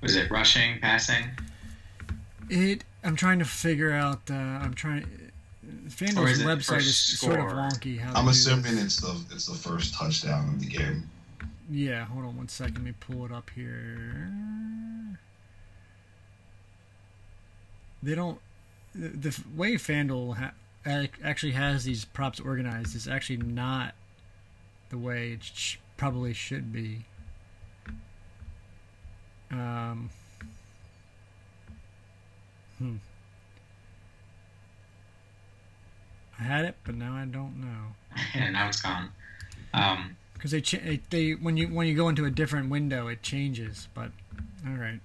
[0.00, 1.24] Was it rushing, passing?
[2.48, 2.84] It.
[3.04, 4.30] I'm trying to figure out.
[4.30, 5.02] Uh, I'm trying.
[5.02, 7.98] Or FanDuel's website is first sort of wonky.
[7.98, 8.84] How I'm assuming this.
[8.84, 11.08] it's the it's the first touchdown of the game.
[11.68, 12.76] Yeah, hold on one second.
[12.76, 14.30] Let me pull it up here.
[18.02, 18.38] They don't.
[18.94, 23.94] The, the way FanDuel ha- actually has these props organized is actually not
[24.88, 27.04] the way it sh- probably should be.
[29.50, 30.08] Um.
[32.78, 32.96] Hmm.
[36.38, 38.16] I had it, but now I don't know.
[38.34, 39.10] and now it's gone.
[39.74, 43.06] Um, because they, ch- it- they when you when you go into a different window
[43.08, 44.10] it changes but
[44.66, 44.98] all right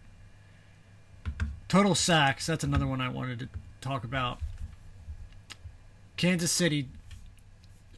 [1.67, 3.49] total sacks that's another one i wanted to
[3.81, 4.39] talk about
[6.17, 6.87] kansas city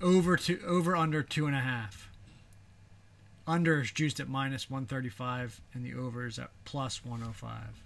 [0.01, 2.09] over to over under two and a half
[3.47, 7.81] under is juiced at minus 135 and the over is at plus 105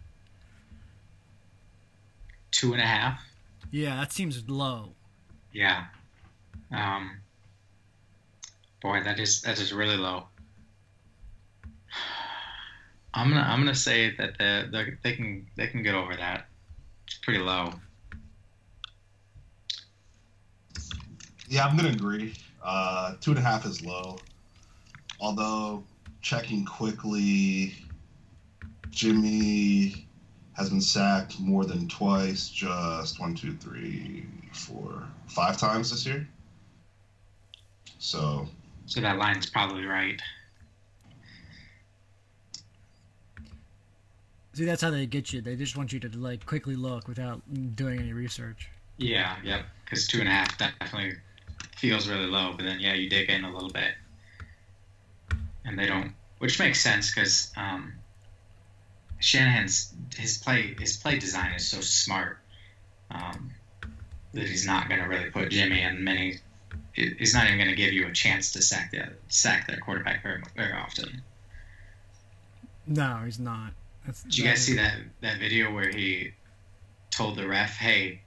[2.51, 3.21] two and a half.
[3.71, 4.93] yeah that seems low
[5.53, 5.85] Yeah.
[6.71, 7.19] Um,
[8.81, 10.27] boy, that is that is really low.
[13.13, 16.47] I'm gonna I'm gonna say that the, the they can they can get over that.
[17.07, 17.73] It's pretty low.
[21.49, 22.33] Yeah, I'm gonna agree.
[22.63, 24.17] Uh, two and a half is low.
[25.21, 25.83] Although
[26.21, 27.75] checking quickly,
[28.89, 30.07] Jimmy
[30.53, 32.49] has been sacked more than twice.
[32.49, 36.27] Just one, two, three, four, five times this year.
[37.99, 38.47] So
[38.87, 40.19] So that line's probably right.
[44.53, 45.41] See, that's how they get you.
[45.41, 47.41] They just want you to like quickly look without
[47.75, 48.69] doing any research.
[48.97, 49.65] Yeah, yep.
[49.85, 51.13] Because two and a half definitely
[51.77, 53.93] feels really low, but then yeah, you dig in a little bit,
[55.65, 57.93] and they don't, which makes sense because um,
[59.19, 62.39] Shanahan's his play his play design is so smart
[63.11, 63.51] um,
[64.33, 66.39] that he's not going to really put Jimmy in many.
[66.93, 70.23] He's not even going to give you a chance to sack the sack their quarterback
[70.23, 71.21] very very often.
[72.87, 73.71] No, he's not.
[74.05, 76.33] That's, Did you guys see that that video where he
[77.11, 78.21] told the ref, "Hey,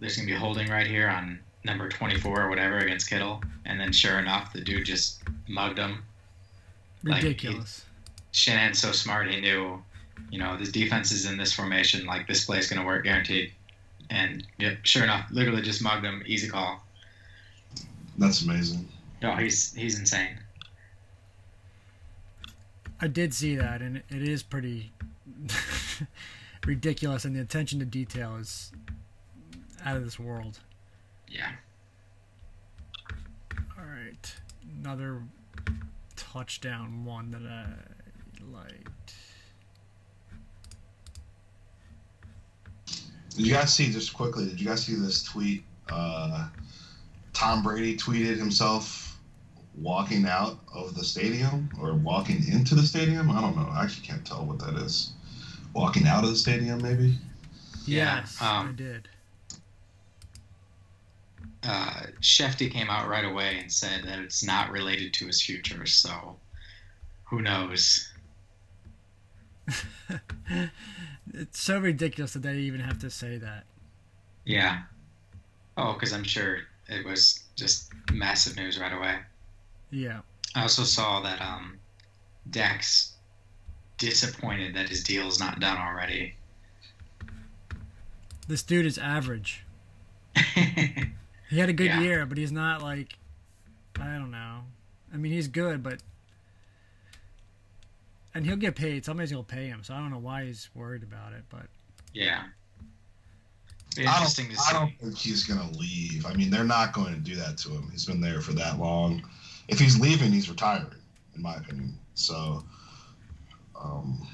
[0.00, 3.92] there's gonna be holding right here on number 24 or whatever against Kittle," and then
[3.92, 6.02] sure enough, the dude just mugged him.
[7.04, 7.84] Like, Ridiculous.
[8.32, 9.82] Shanahan's so smart; he knew,
[10.30, 13.52] you know, this defense is in this formation, like this play's gonna work guaranteed.
[14.10, 16.22] And yep, sure enough, literally just mugged him.
[16.26, 16.82] Easy call.
[18.16, 18.88] that's amazing.
[19.22, 20.38] No, he's he's insane.
[23.00, 24.92] I did see that, and it is pretty
[26.66, 28.72] ridiculous, and the attention to detail is
[29.84, 30.58] out of this world.
[31.28, 31.52] Yeah.
[33.78, 34.34] All right,
[34.80, 35.22] another
[36.32, 37.64] touchdown one that I
[38.52, 39.14] liked.
[43.36, 44.46] Did you guys see just quickly?
[44.46, 45.62] Did you guys see this tweet?
[45.90, 46.48] Uh,
[47.32, 49.18] Tom Brady tweeted himself
[49.76, 53.30] walking out of the stadium or walking into the stadium.
[53.30, 53.68] I don't know.
[53.70, 55.12] I actually can't tell what that is.
[55.72, 57.14] Walking out of the stadium, maybe.
[57.86, 59.08] Yeah, Yes, I um, did.
[61.68, 65.84] Uh, Shefty came out right away and said that it's not related to his future.
[65.84, 66.36] So,
[67.24, 68.10] who knows?
[71.34, 73.64] It's so ridiculous that they even have to say that.
[74.44, 74.82] Yeah.
[75.76, 79.18] Oh, because I'm sure it was just massive news right away.
[79.90, 80.20] Yeah.
[80.54, 81.78] I also saw that um,
[82.50, 83.12] Dak's
[83.98, 86.34] disappointed that his deal is not done already.
[88.46, 89.64] This dude is average.
[91.48, 92.00] He had a good Yeah.
[92.00, 93.18] year, but he's not like
[94.00, 94.60] I don't know.
[95.12, 96.00] I mean, he's good, but
[98.34, 99.04] and he'll get paid.
[99.04, 101.44] Somebody's gonna pay him, so I don't know why he's worried about it.
[101.48, 101.66] But
[102.12, 102.44] yeah.
[103.96, 106.24] Be I don't, to I don't think he's going to leave.
[106.24, 107.88] I mean, they're not going to do that to him.
[107.90, 109.28] He's been there for that long.
[109.66, 110.86] If he's leaving, he's retiring,
[111.34, 111.98] in my opinion.
[112.14, 112.64] So,
[113.80, 114.24] um,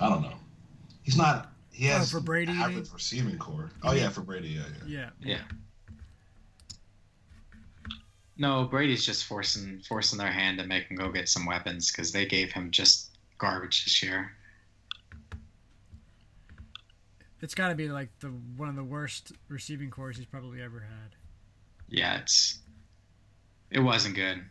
[0.00, 0.32] I don't know.
[1.02, 1.52] He's not.
[1.72, 2.94] He Oh, has for Brady, you average mean?
[2.94, 3.70] receiving corps.
[3.82, 5.10] Oh yeah, for Brady, yeah, yeah.
[5.20, 5.38] yeah, Yeah.
[8.42, 12.10] No, Brady's just forcing forcing their hand to make him go get some weapons because
[12.10, 14.32] they gave him just garbage this year.
[17.40, 18.26] it's got to be like the
[18.56, 21.14] one of the worst receiving cores he's probably ever had.
[21.88, 22.58] Yeah, it's
[23.70, 24.42] it wasn't good.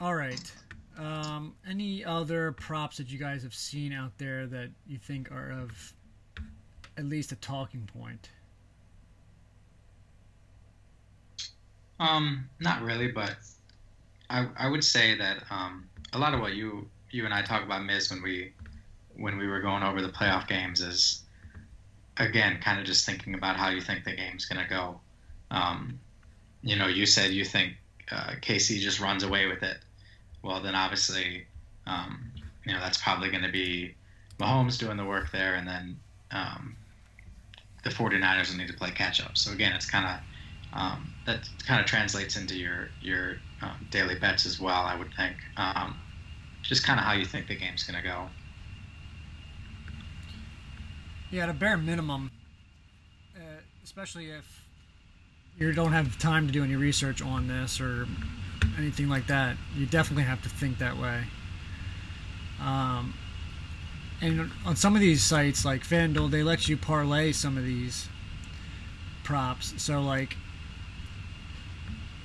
[0.00, 0.50] All right.
[0.96, 5.50] Um, any other props that you guys have seen out there that you think are
[5.50, 5.92] of
[6.96, 8.30] at least a talking point?
[12.00, 13.36] Um, not really, but
[14.28, 17.62] I I would say that um a lot of what you you and I talk
[17.62, 18.52] about Miz when we
[19.16, 21.22] when we were going over the playoff games is
[22.16, 25.00] again kind of just thinking about how you think the game's gonna go.
[25.50, 26.00] Um,
[26.62, 27.74] you know, you said you think
[28.10, 29.78] uh, KC just runs away with it.
[30.42, 31.46] Well, then obviously,
[31.86, 32.32] um,
[32.64, 33.94] you know that's probably going to be
[34.38, 35.98] Mahomes doing the work there, and then
[36.30, 36.76] um,
[37.84, 39.36] the 49ers will need to play catch up.
[39.36, 40.20] So again, it's kind of
[40.74, 44.82] um, that kind of translates into your your um, daily bets as well.
[44.82, 45.36] I would think.
[45.56, 45.96] Um,
[46.62, 48.26] just kind of how you think the game's going to go.
[51.30, 52.30] Yeah, at a bare minimum,
[53.36, 53.40] uh,
[53.82, 54.64] especially if
[55.58, 58.06] you don't have time to do any research on this or
[58.78, 61.24] anything like that, you definitely have to think that way.
[62.60, 63.14] Um,
[64.20, 68.08] and on some of these sites like FanDuel, they let you parlay some of these
[69.22, 69.74] props.
[69.82, 70.36] So like,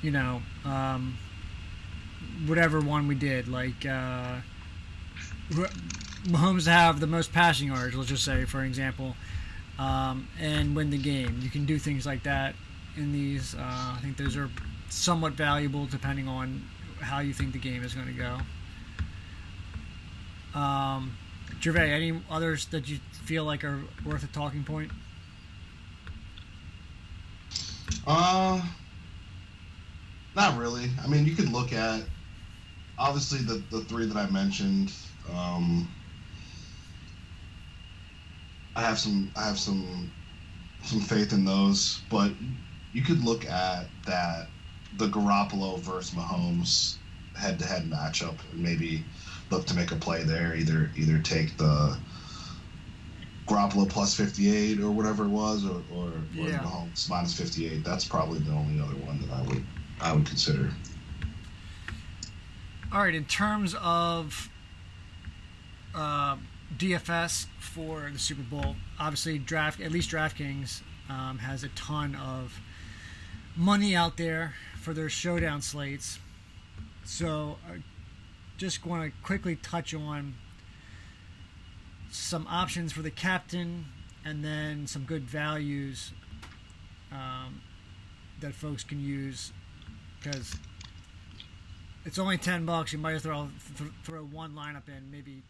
[0.01, 1.17] you know, um,
[2.45, 4.37] whatever one we did, like uh,
[6.25, 9.15] Mahomes have the most passing yards, let's just say, for example,
[9.77, 11.39] um, and win the game.
[11.41, 12.55] You can do things like that
[12.97, 13.55] in these.
[13.55, 14.49] Uh, I think those are
[14.89, 16.67] somewhat valuable depending on
[16.99, 18.37] how you think the game is going to go.
[20.59, 21.15] Um,
[21.61, 24.91] Gervais, any others that you feel like are worth a talking point?
[28.05, 28.61] Uh,
[30.35, 30.89] not really.
[31.03, 32.01] I mean, you could look at
[32.97, 34.93] obviously the the three that I mentioned.
[35.31, 35.89] Um,
[38.75, 40.11] I have some I have some
[40.83, 42.31] some faith in those, but
[42.93, 44.47] you could look at that
[44.97, 46.97] the Garoppolo versus Mahomes
[47.35, 49.05] head to head matchup and maybe
[49.51, 50.55] look to make a play there.
[50.55, 51.97] Either either take the
[53.47, 56.59] Garoppolo plus 58 or whatever it was, or, or, or Yeah.
[56.59, 57.83] Mahomes minus 58.
[57.83, 59.65] That's probably the only other one that I would
[60.01, 60.71] I would consider.
[62.91, 64.49] All right, in terms of
[65.93, 66.37] uh,
[66.77, 72.59] DFS for the Super Bowl, obviously draft at least DraftKings um, has a ton of
[73.55, 76.19] money out there for their showdown slates.
[77.03, 77.79] So, I
[78.57, 80.35] just want to quickly touch on
[82.11, 83.85] some options for the captain,
[84.25, 86.11] and then some good values
[87.11, 87.61] um,
[88.41, 89.51] that folks can use
[90.21, 90.55] because
[92.05, 92.93] it's only ten bucks.
[92.93, 95.41] You might as well th- throw one lineup in, maybe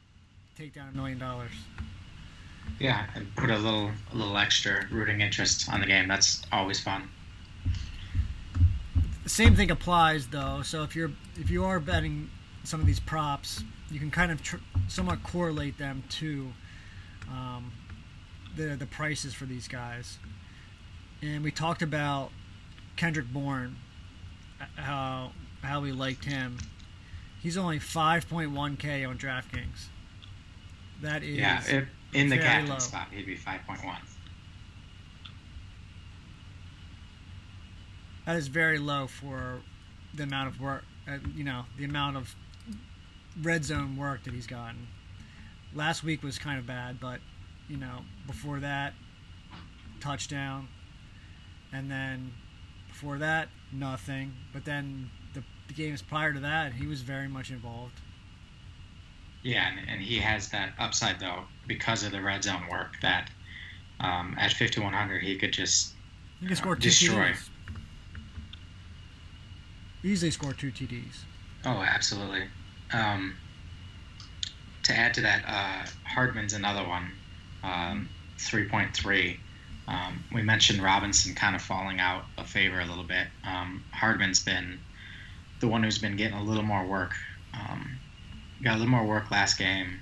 [0.58, 1.52] take down a million dollars.
[2.80, 6.08] Yeah, and put a little a little extra rooting interest on the game.
[6.08, 7.10] That's always fun.
[9.24, 10.62] The same thing applies though.
[10.64, 12.30] So if you're if you are betting
[12.64, 14.58] some of these props, you can kind of tr-
[14.88, 16.52] somewhat correlate them to
[17.30, 17.72] um,
[18.56, 20.18] the the prices for these guys.
[21.22, 22.32] And we talked about
[22.96, 23.76] Kendrick Bourne,
[24.76, 25.32] how
[25.62, 26.58] how we liked him.
[27.42, 29.88] He's only 5.1k on DraftKings.
[31.02, 32.80] That is Yeah, if, in the captain low.
[32.80, 33.98] spot, he'd be five point one.
[38.26, 39.62] that is very low for
[40.14, 42.36] the amount of work, uh, you know, the amount of
[43.42, 44.88] red zone work that he's gotten.
[45.74, 47.22] Last week was kind of bad, but
[47.68, 48.94] you know, before that,
[50.00, 50.68] touchdown,
[51.72, 52.34] and then
[52.88, 54.34] before that, nothing.
[54.54, 58.00] But then the, the games prior to that, he was very much involved.
[59.44, 63.30] Yeah, and, and he has that upside though because of the red zone work that
[64.02, 65.94] um, at 5100 he could just
[66.42, 67.32] He can score two Destroy.
[67.32, 67.50] TDs.
[70.04, 71.24] Easily score two TDs.
[71.66, 72.44] oh absolutely.
[72.92, 73.36] Um,
[74.84, 77.12] to add to that, uh, Hardman's another one,
[77.64, 78.10] um,
[78.40, 79.38] 3.3.
[79.90, 83.26] Um, we mentioned Robinson kind of falling out of favor a little bit.
[83.44, 84.80] Um, Hardman's been
[85.62, 87.16] the one who's been getting a little more work.
[87.56, 87.98] Um,
[88.64, 90.00] got a little more work last game.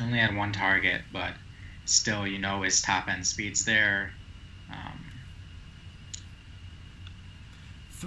[0.00, 1.34] Only had one target, but
[1.84, 4.12] still, you know, his top end speed's there.
[4.72, 5.04] Um,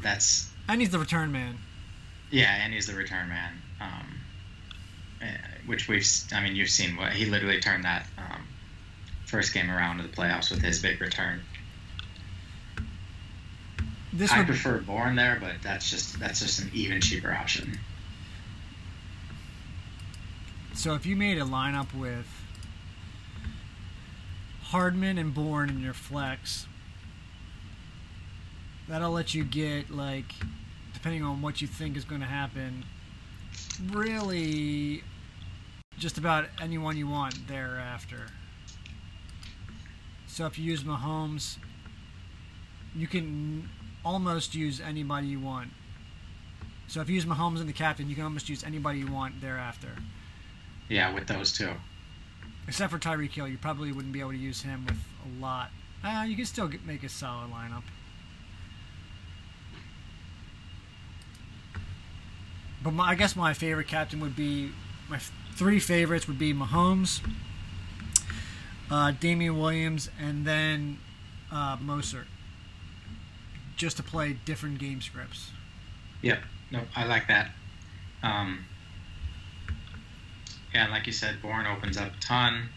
[0.02, 1.58] that's And he's the return man.
[2.32, 3.54] yeah, and he's the return man.
[3.80, 4.20] Um,
[5.22, 5.38] eh,
[5.68, 8.44] which we've, I mean, you've seen what he literally turned that um,
[9.30, 11.42] first game around to the playoffs with his big return.
[14.12, 17.80] This I would prefer Bourne there, but that's just that's just an even cheaper option.
[20.74, 22.26] So if you made a lineup with
[24.64, 26.68] Hardman and Bourne in your flex,
[28.88, 30.32] that'll let you get like,
[30.94, 32.86] depending on what you think is going to happen,
[33.92, 35.04] really
[35.98, 38.28] just about anyone you want thereafter.
[40.40, 41.58] So if you use Mahomes,
[42.96, 43.68] you can
[44.06, 45.70] almost use anybody you want.
[46.88, 49.42] So if you use Mahomes and the captain, you can almost use anybody you want
[49.42, 49.90] thereafter.
[50.88, 51.72] Yeah, with those two.
[52.70, 55.72] Except for Tyreek Hill, you probably wouldn't be able to use him with a lot.
[56.06, 57.84] Uh, you can still get, make a solid lineup.
[62.82, 64.72] But my, I guess my favorite captain would be
[65.10, 65.20] my
[65.56, 67.20] three favorites would be Mahomes,
[68.90, 71.00] uh, Damien Williams, and then
[71.52, 72.26] uh, Mostert.
[73.76, 75.52] Just to play different game scripts.
[76.22, 76.40] Yep.
[76.72, 77.52] No, I like that.
[78.22, 78.66] Um,
[80.74, 82.70] yeah, and like you said, Bourne opens up a ton.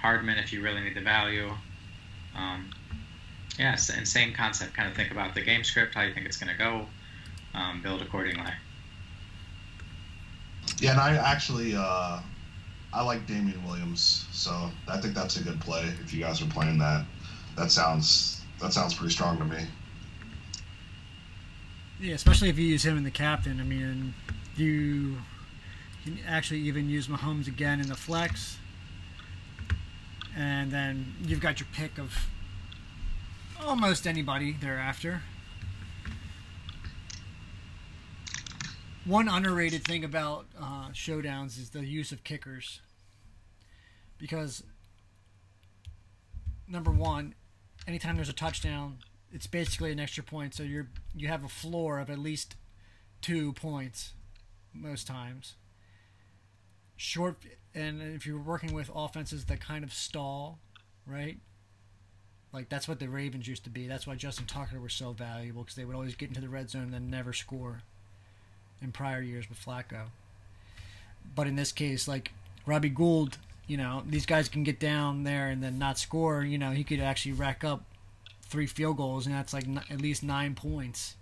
[0.00, 1.50] Hardman, if you really need the value.
[2.36, 2.70] Um,
[3.58, 4.74] yeah, and same concept.
[4.74, 6.86] Kind of think about the game script, how you think it's going to go,
[7.54, 8.52] um, build accordingly.
[10.78, 12.20] Yeah, and I actually uh,
[12.92, 15.92] I like Damien Williams, so I think that's a good play.
[16.02, 17.04] If you guys are playing that,
[17.56, 19.66] that sounds that sounds pretty strong to me.
[22.00, 23.60] Yeah, especially if you use him in the captain.
[23.60, 24.14] I mean,
[24.56, 25.18] you
[26.04, 28.58] can actually even use Mahomes again in the flex,
[30.36, 32.26] and then you've got your pick of
[33.60, 35.22] almost anybody thereafter.
[39.08, 42.80] One underrated thing about uh, showdowns is the use of kickers.
[44.18, 44.62] Because
[46.68, 47.34] number one,
[47.86, 48.98] anytime there's a touchdown,
[49.32, 50.54] it's basically an extra point.
[50.54, 52.56] So you're you have a floor of at least
[53.20, 54.12] two points
[54.74, 55.54] most times.
[56.96, 57.36] Short
[57.74, 60.58] and if you're working with offenses that kind of stall,
[61.06, 61.38] right?
[62.52, 63.86] Like that's what the Ravens used to be.
[63.86, 66.70] That's why Justin Tucker was so valuable because they would always get into the red
[66.70, 67.82] zone and then never score.
[68.80, 70.06] In prior years with Flacco,
[71.34, 72.30] but in this case, like
[72.64, 76.42] Robbie Gould, you know these guys can get down there and then not score.
[76.42, 77.82] You know he could actually rack up
[78.42, 81.16] three field goals and that's like n- at least nine points.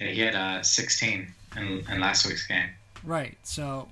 [0.00, 2.68] Yeah, he had uh, 16 in, in last week's game.
[3.02, 3.36] Right.
[3.42, 3.88] So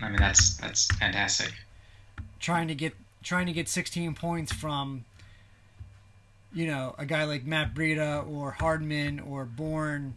[0.00, 1.52] I mean that's that's fantastic.
[2.40, 5.04] trying to get trying to get 16 points from
[6.52, 10.14] you know a guy like Matt Breida or Hardman or Bourne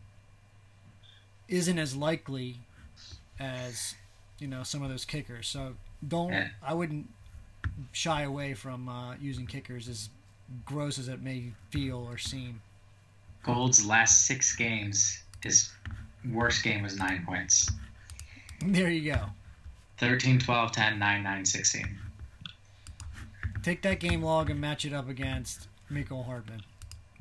[1.50, 2.60] isn't as likely
[3.40, 3.96] as
[4.40, 5.48] you know some of those kickers.
[5.48, 5.76] So
[6.08, 6.50] don't Yeah.
[6.64, 7.10] I wouldn't
[7.92, 10.10] shy away from uh, using kickers as
[10.66, 12.62] gross as it may feel or seem.
[13.44, 15.72] Gould's last six games, his
[16.30, 17.70] worst game was nine points.
[18.62, 19.28] There you go.
[20.00, 21.98] 13, 12, 10, 9, 9, 16.
[23.64, 26.64] Take that game log and match it up against Mecole Hardman,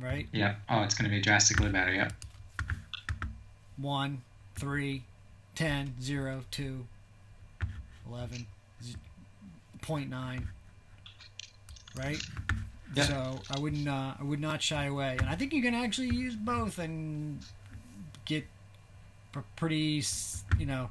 [0.00, 0.26] right?
[0.32, 0.58] Yep.
[0.68, 1.94] Oh, it's going to be drastically better.
[1.94, 2.12] Yep.
[3.80, 4.22] 1,
[4.56, 5.02] 3,
[5.54, 6.86] 10, 0, 2,
[8.08, 8.46] 11,
[8.82, 8.96] z-
[9.82, 10.46] 0.9.
[11.96, 12.22] Right?
[12.94, 13.02] Yeah.
[13.04, 15.16] So I wouldn't uh, I would not shy away.
[15.20, 17.40] And I think you can actually use both and
[18.24, 18.46] get
[19.34, 20.02] a pretty,
[20.58, 20.90] you know,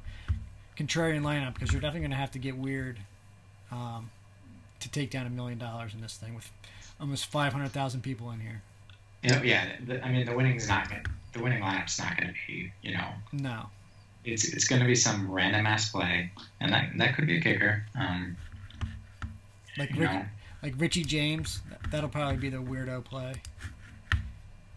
[0.76, 2.98] contrarian lineup because you're definitely going to have to get weird
[3.72, 4.10] um,
[4.80, 6.50] to take down a million dollars in this thing with
[7.00, 8.62] almost 500,000 people in here.
[9.24, 9.44] Yep.
[9.44, 9.72] Yeah.
[9.86, 11.04] The, I mean, the winning's not going.
[11.32, 12.72] The winning lineup's not going to be.
[12.82, 13.66] You know, No.
[14.24, 17.40] it's it's going to be some random ass play, and that that could be a
[17.40, 17.84] kicker.
[17.98, 18.36] Um,
[19.76, 20.24] Like Rick, know,
[20.62, 21.60] like Richie James,
[21.90, 23.34] that'll probably be the weirdo play.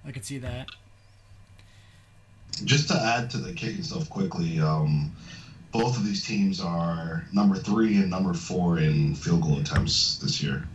[0.05, 0.67] I could see that.
[2.65, 5.15] Just to add to the kicking stuff quickly, um,
[5.71, 10.43] both of these teams are number three and number four in field goal attempts this
[10.43, 10.67] year.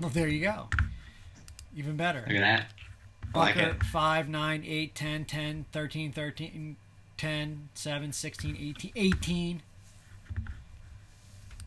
[0.00, 0.68] Well, there you go.
[1.76, 2.20] Even better.
[2.26, 2.66] look at that.
[3.38, 6.76] I like 5, 9, 8, 10, 10, 13, 13,
[7.16, 9.62] 10, 7, 16, 18, 18.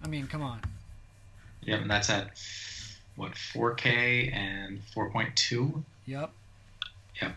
[0.04, 0.62] I mean, come on.
[1.64, 1.82] Yep.
[1.82, 2.40] And that's at
[3.16, 5.84] what 4K and 4.2.
[6.06, 6.32] Yep.
[7.22, 7.36] Yep.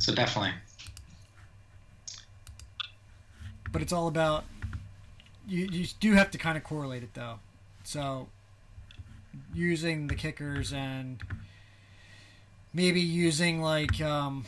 [0.00, 0.52] So definitely.
[3.72, 4.44] But it's all about.
[5.46, 7.38] You, you do have to kind of correlate it, though.
[7.84, 8.28] So,
[9.54, 11.22] using the kickers and
[12.72, 14.44] maybe using, like, um,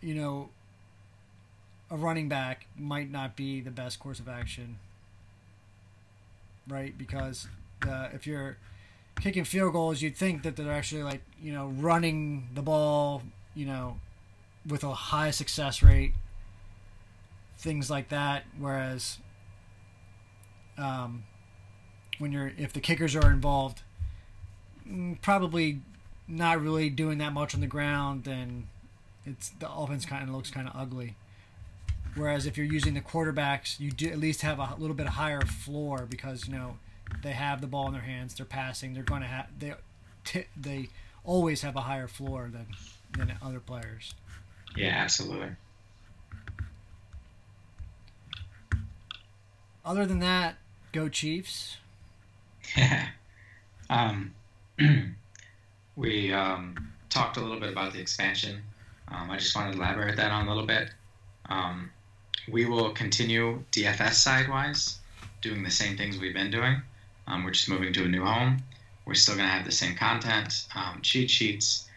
[0.00, 0.50] you know,
[1.90, 4.78] a running back might not be the best course of action.
[6.66, 6.96] Right?
[6.96, 7.48] Because
[7.86, 8.58] uh, if you're
[9.20, 13.22] kicking field goals, you'd think that they're actually, like, you know, running the ball,
[13.54, 13.98] you know,
[14.66, 16.12] with a high success rate
[17.58, 18.44] things like that.
[18.58, 19.18] Whereas,
[20.78, 21.24] um,
[22.18, 23.82] when you're if the kickers are involved,
[24.88, 25.80] mm, probably
[26.28, 28.68] not really doing that much on the ground, then
[29.24, 31.16] it's the offense kind of looks kind of ugly.
[32.14, 35.40] Whereas if you're using the quarterbacks, you do at least have a little bit higher
[35.40, 36.78] floor because you know
[37.22, 39.74] they have the ball in their hands, they're passing, they're going to have they
[40.24, 40.88] t- they
[41.24, 42.66] always have a higher floor than
[43.16, 44.14] than other players.
[44.76, 44.88] Yeah.
[44.88, 45.50] Absolutely.
[49.84, 50.56] Other than that,
[50.92, 51.78] go Chiefs.
[52.76, 53.08] Yeah.
[53.90, 54.34] um,
[55.98, 58.62] we um, talked a little bit about the expansion.
[59.08, 60.90] Um, I just wanted to elaborate that on a little bit.
[61.48, 61.90] Um,
[62.50, 64.98] we will continue DFS sidewise,
[65.42, 66.80] doing the same things we've been doing.
[67.26, 68.62] Um, we're just moving to a new home.
[69.06, 71.88] We're still going to have the same content, um, cheat sheets.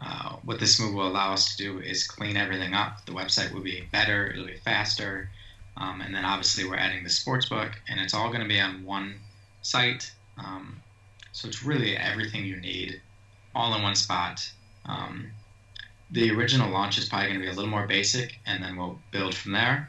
[0.00, 3.04] Uh, what this move will allow us to do is clean everything up.
[3.04, 5.28] The website will be better, it'll be faster.
[5.76, 8.60] Um, and then obviously, we're adding the sports book, and it's all going to be
[8.60, 9.16] on one
[9.62, 10.10] site.
[11.32, 13.00] So it's really everything you need,
[13.54, 14.50] all in one spot.
[14.86, 15.30] Um,
[16.10, 18.98] the original launch is probably going to be a little more basic, and then we'll
[19.10, 19.88] build from there.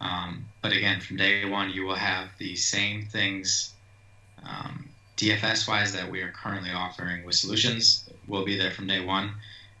[0.00, 3.72] Um, but again, from day one, you will have the same things
[4.44, 8.08] um, DFS wise that we are currently offering with solutions.
[8.28, 9.32] Will be there from day one,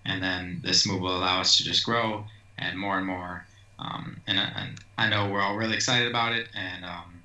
[0.04, 2.24] and then this move will allow us to just grow
[2.58, 3.46] and more and more.
[3.78, 7.22] Um, and, and I know we're all really excited about it, and um,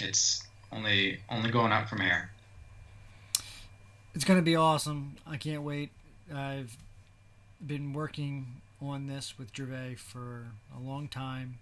[0.00, 2.31] it's only only going up from here.
[4.14, 5.16] It's going to be awesome.
[5.26, 5.90] I can't wait.
[6.32, 6.76] I've
[7.66, 11.58] been working on this with Gervais for a long time,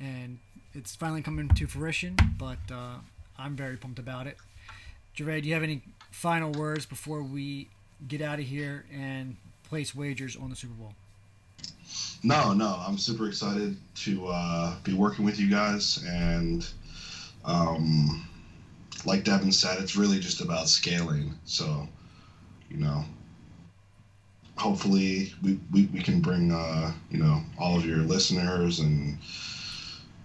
[0.00, 0.38] and
[0.72, 2.16] it's finally coming to fruition.
[2.38, 2.94] But uh,
[3.38, 4.38] I'm very pumped about it.
[5.14, 7.68] Gervais, do you have any final words before we
[8.08, 9.36] get out of here and
[9.68, 10.94] place wagers on the Super Bowl?
[12.22, 16.66] No, no, I'm super excited to uh, be working with you guys, and
[17.44, 18.26] um,
[19.04, 21.34] like Devin said, it's really just about scaling.
[21.44, 21.88] So,
[22.70, 23.04] you know,
[24.56, 29.18] hopefully we, we, we can bring uh, you know all of your listeners and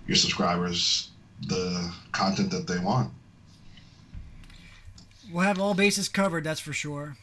[0.05, 1.09] your subscribers
[1.47, 3.11] the content that they want.
[5.31, 7.17] We'll have all bases covered, that's for sure.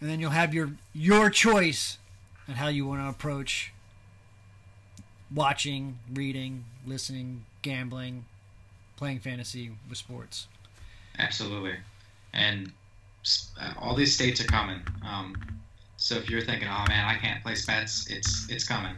[0.00, 1.98] And then you'll have your your choice
[2.48, 3.72] on how you want to approach
[5.32, 8.24] watching, reading, listening, gambling,
[8.96, 10.46] playing fantasy with sports.
[11.18, 11.76] Absolutely,
[12.32, 12.72] and
[13.60, 14.80] uh, all these states are coming.
[15.06, 15.36] Um,
[15.96, 18.96] so if you're thinking, "Oh man, I can't place bets," it's it's coming.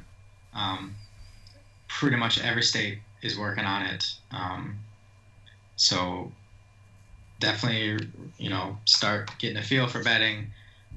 [0.55, 0.95] Um,
[1.89, 4.05] pretty much every state is working on it.
[4.31, 4.79] Um,
[5.77, 6.33] so
[7.39, 8.07] definitely,
[8.39, 10.51] you know, start getting a feel for betting.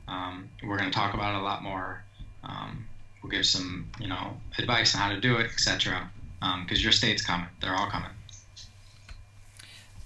[0.08, 2.04] Um, we're going to talk about it a lot more.
[2.44, 2.88] Um,
[3.22, 6.10] we'll give some, you know, advice on how to do it, etc.
[6.40, 8.12] Because um, your state's coming; they're all coming.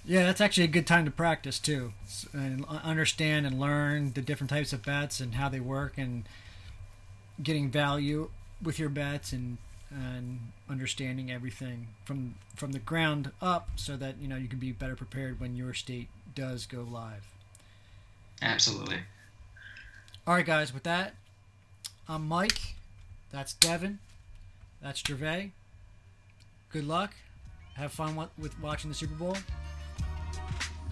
[0.05, 1.93] Yeah, that's actually a good time to practice too,
[2.33, 6.25] and understand and learn the different types of bets and how they work, and
[7.41, 8.29] getting value
[8.61, 9.57] with your bets and
[9.89, 10.39] and
[10.69, 14.95] understanding everything from from the ground up, so that you know you can be better
[14.95, 17.25] prepared when your state does go live.
[18.41, 18.99] Absolutely.
[20.27, 20.73] All right, guys.
[20.73, 21.13] With that,
[22.09, 22.59] I'm Mike.
[23.31, 23.99] That's Devin.
[24.81, 25.51] That's Gervais.
[26.71, 27.13] Good luck.
[27.75, 29.37] Have fun with watching the Super Bowl.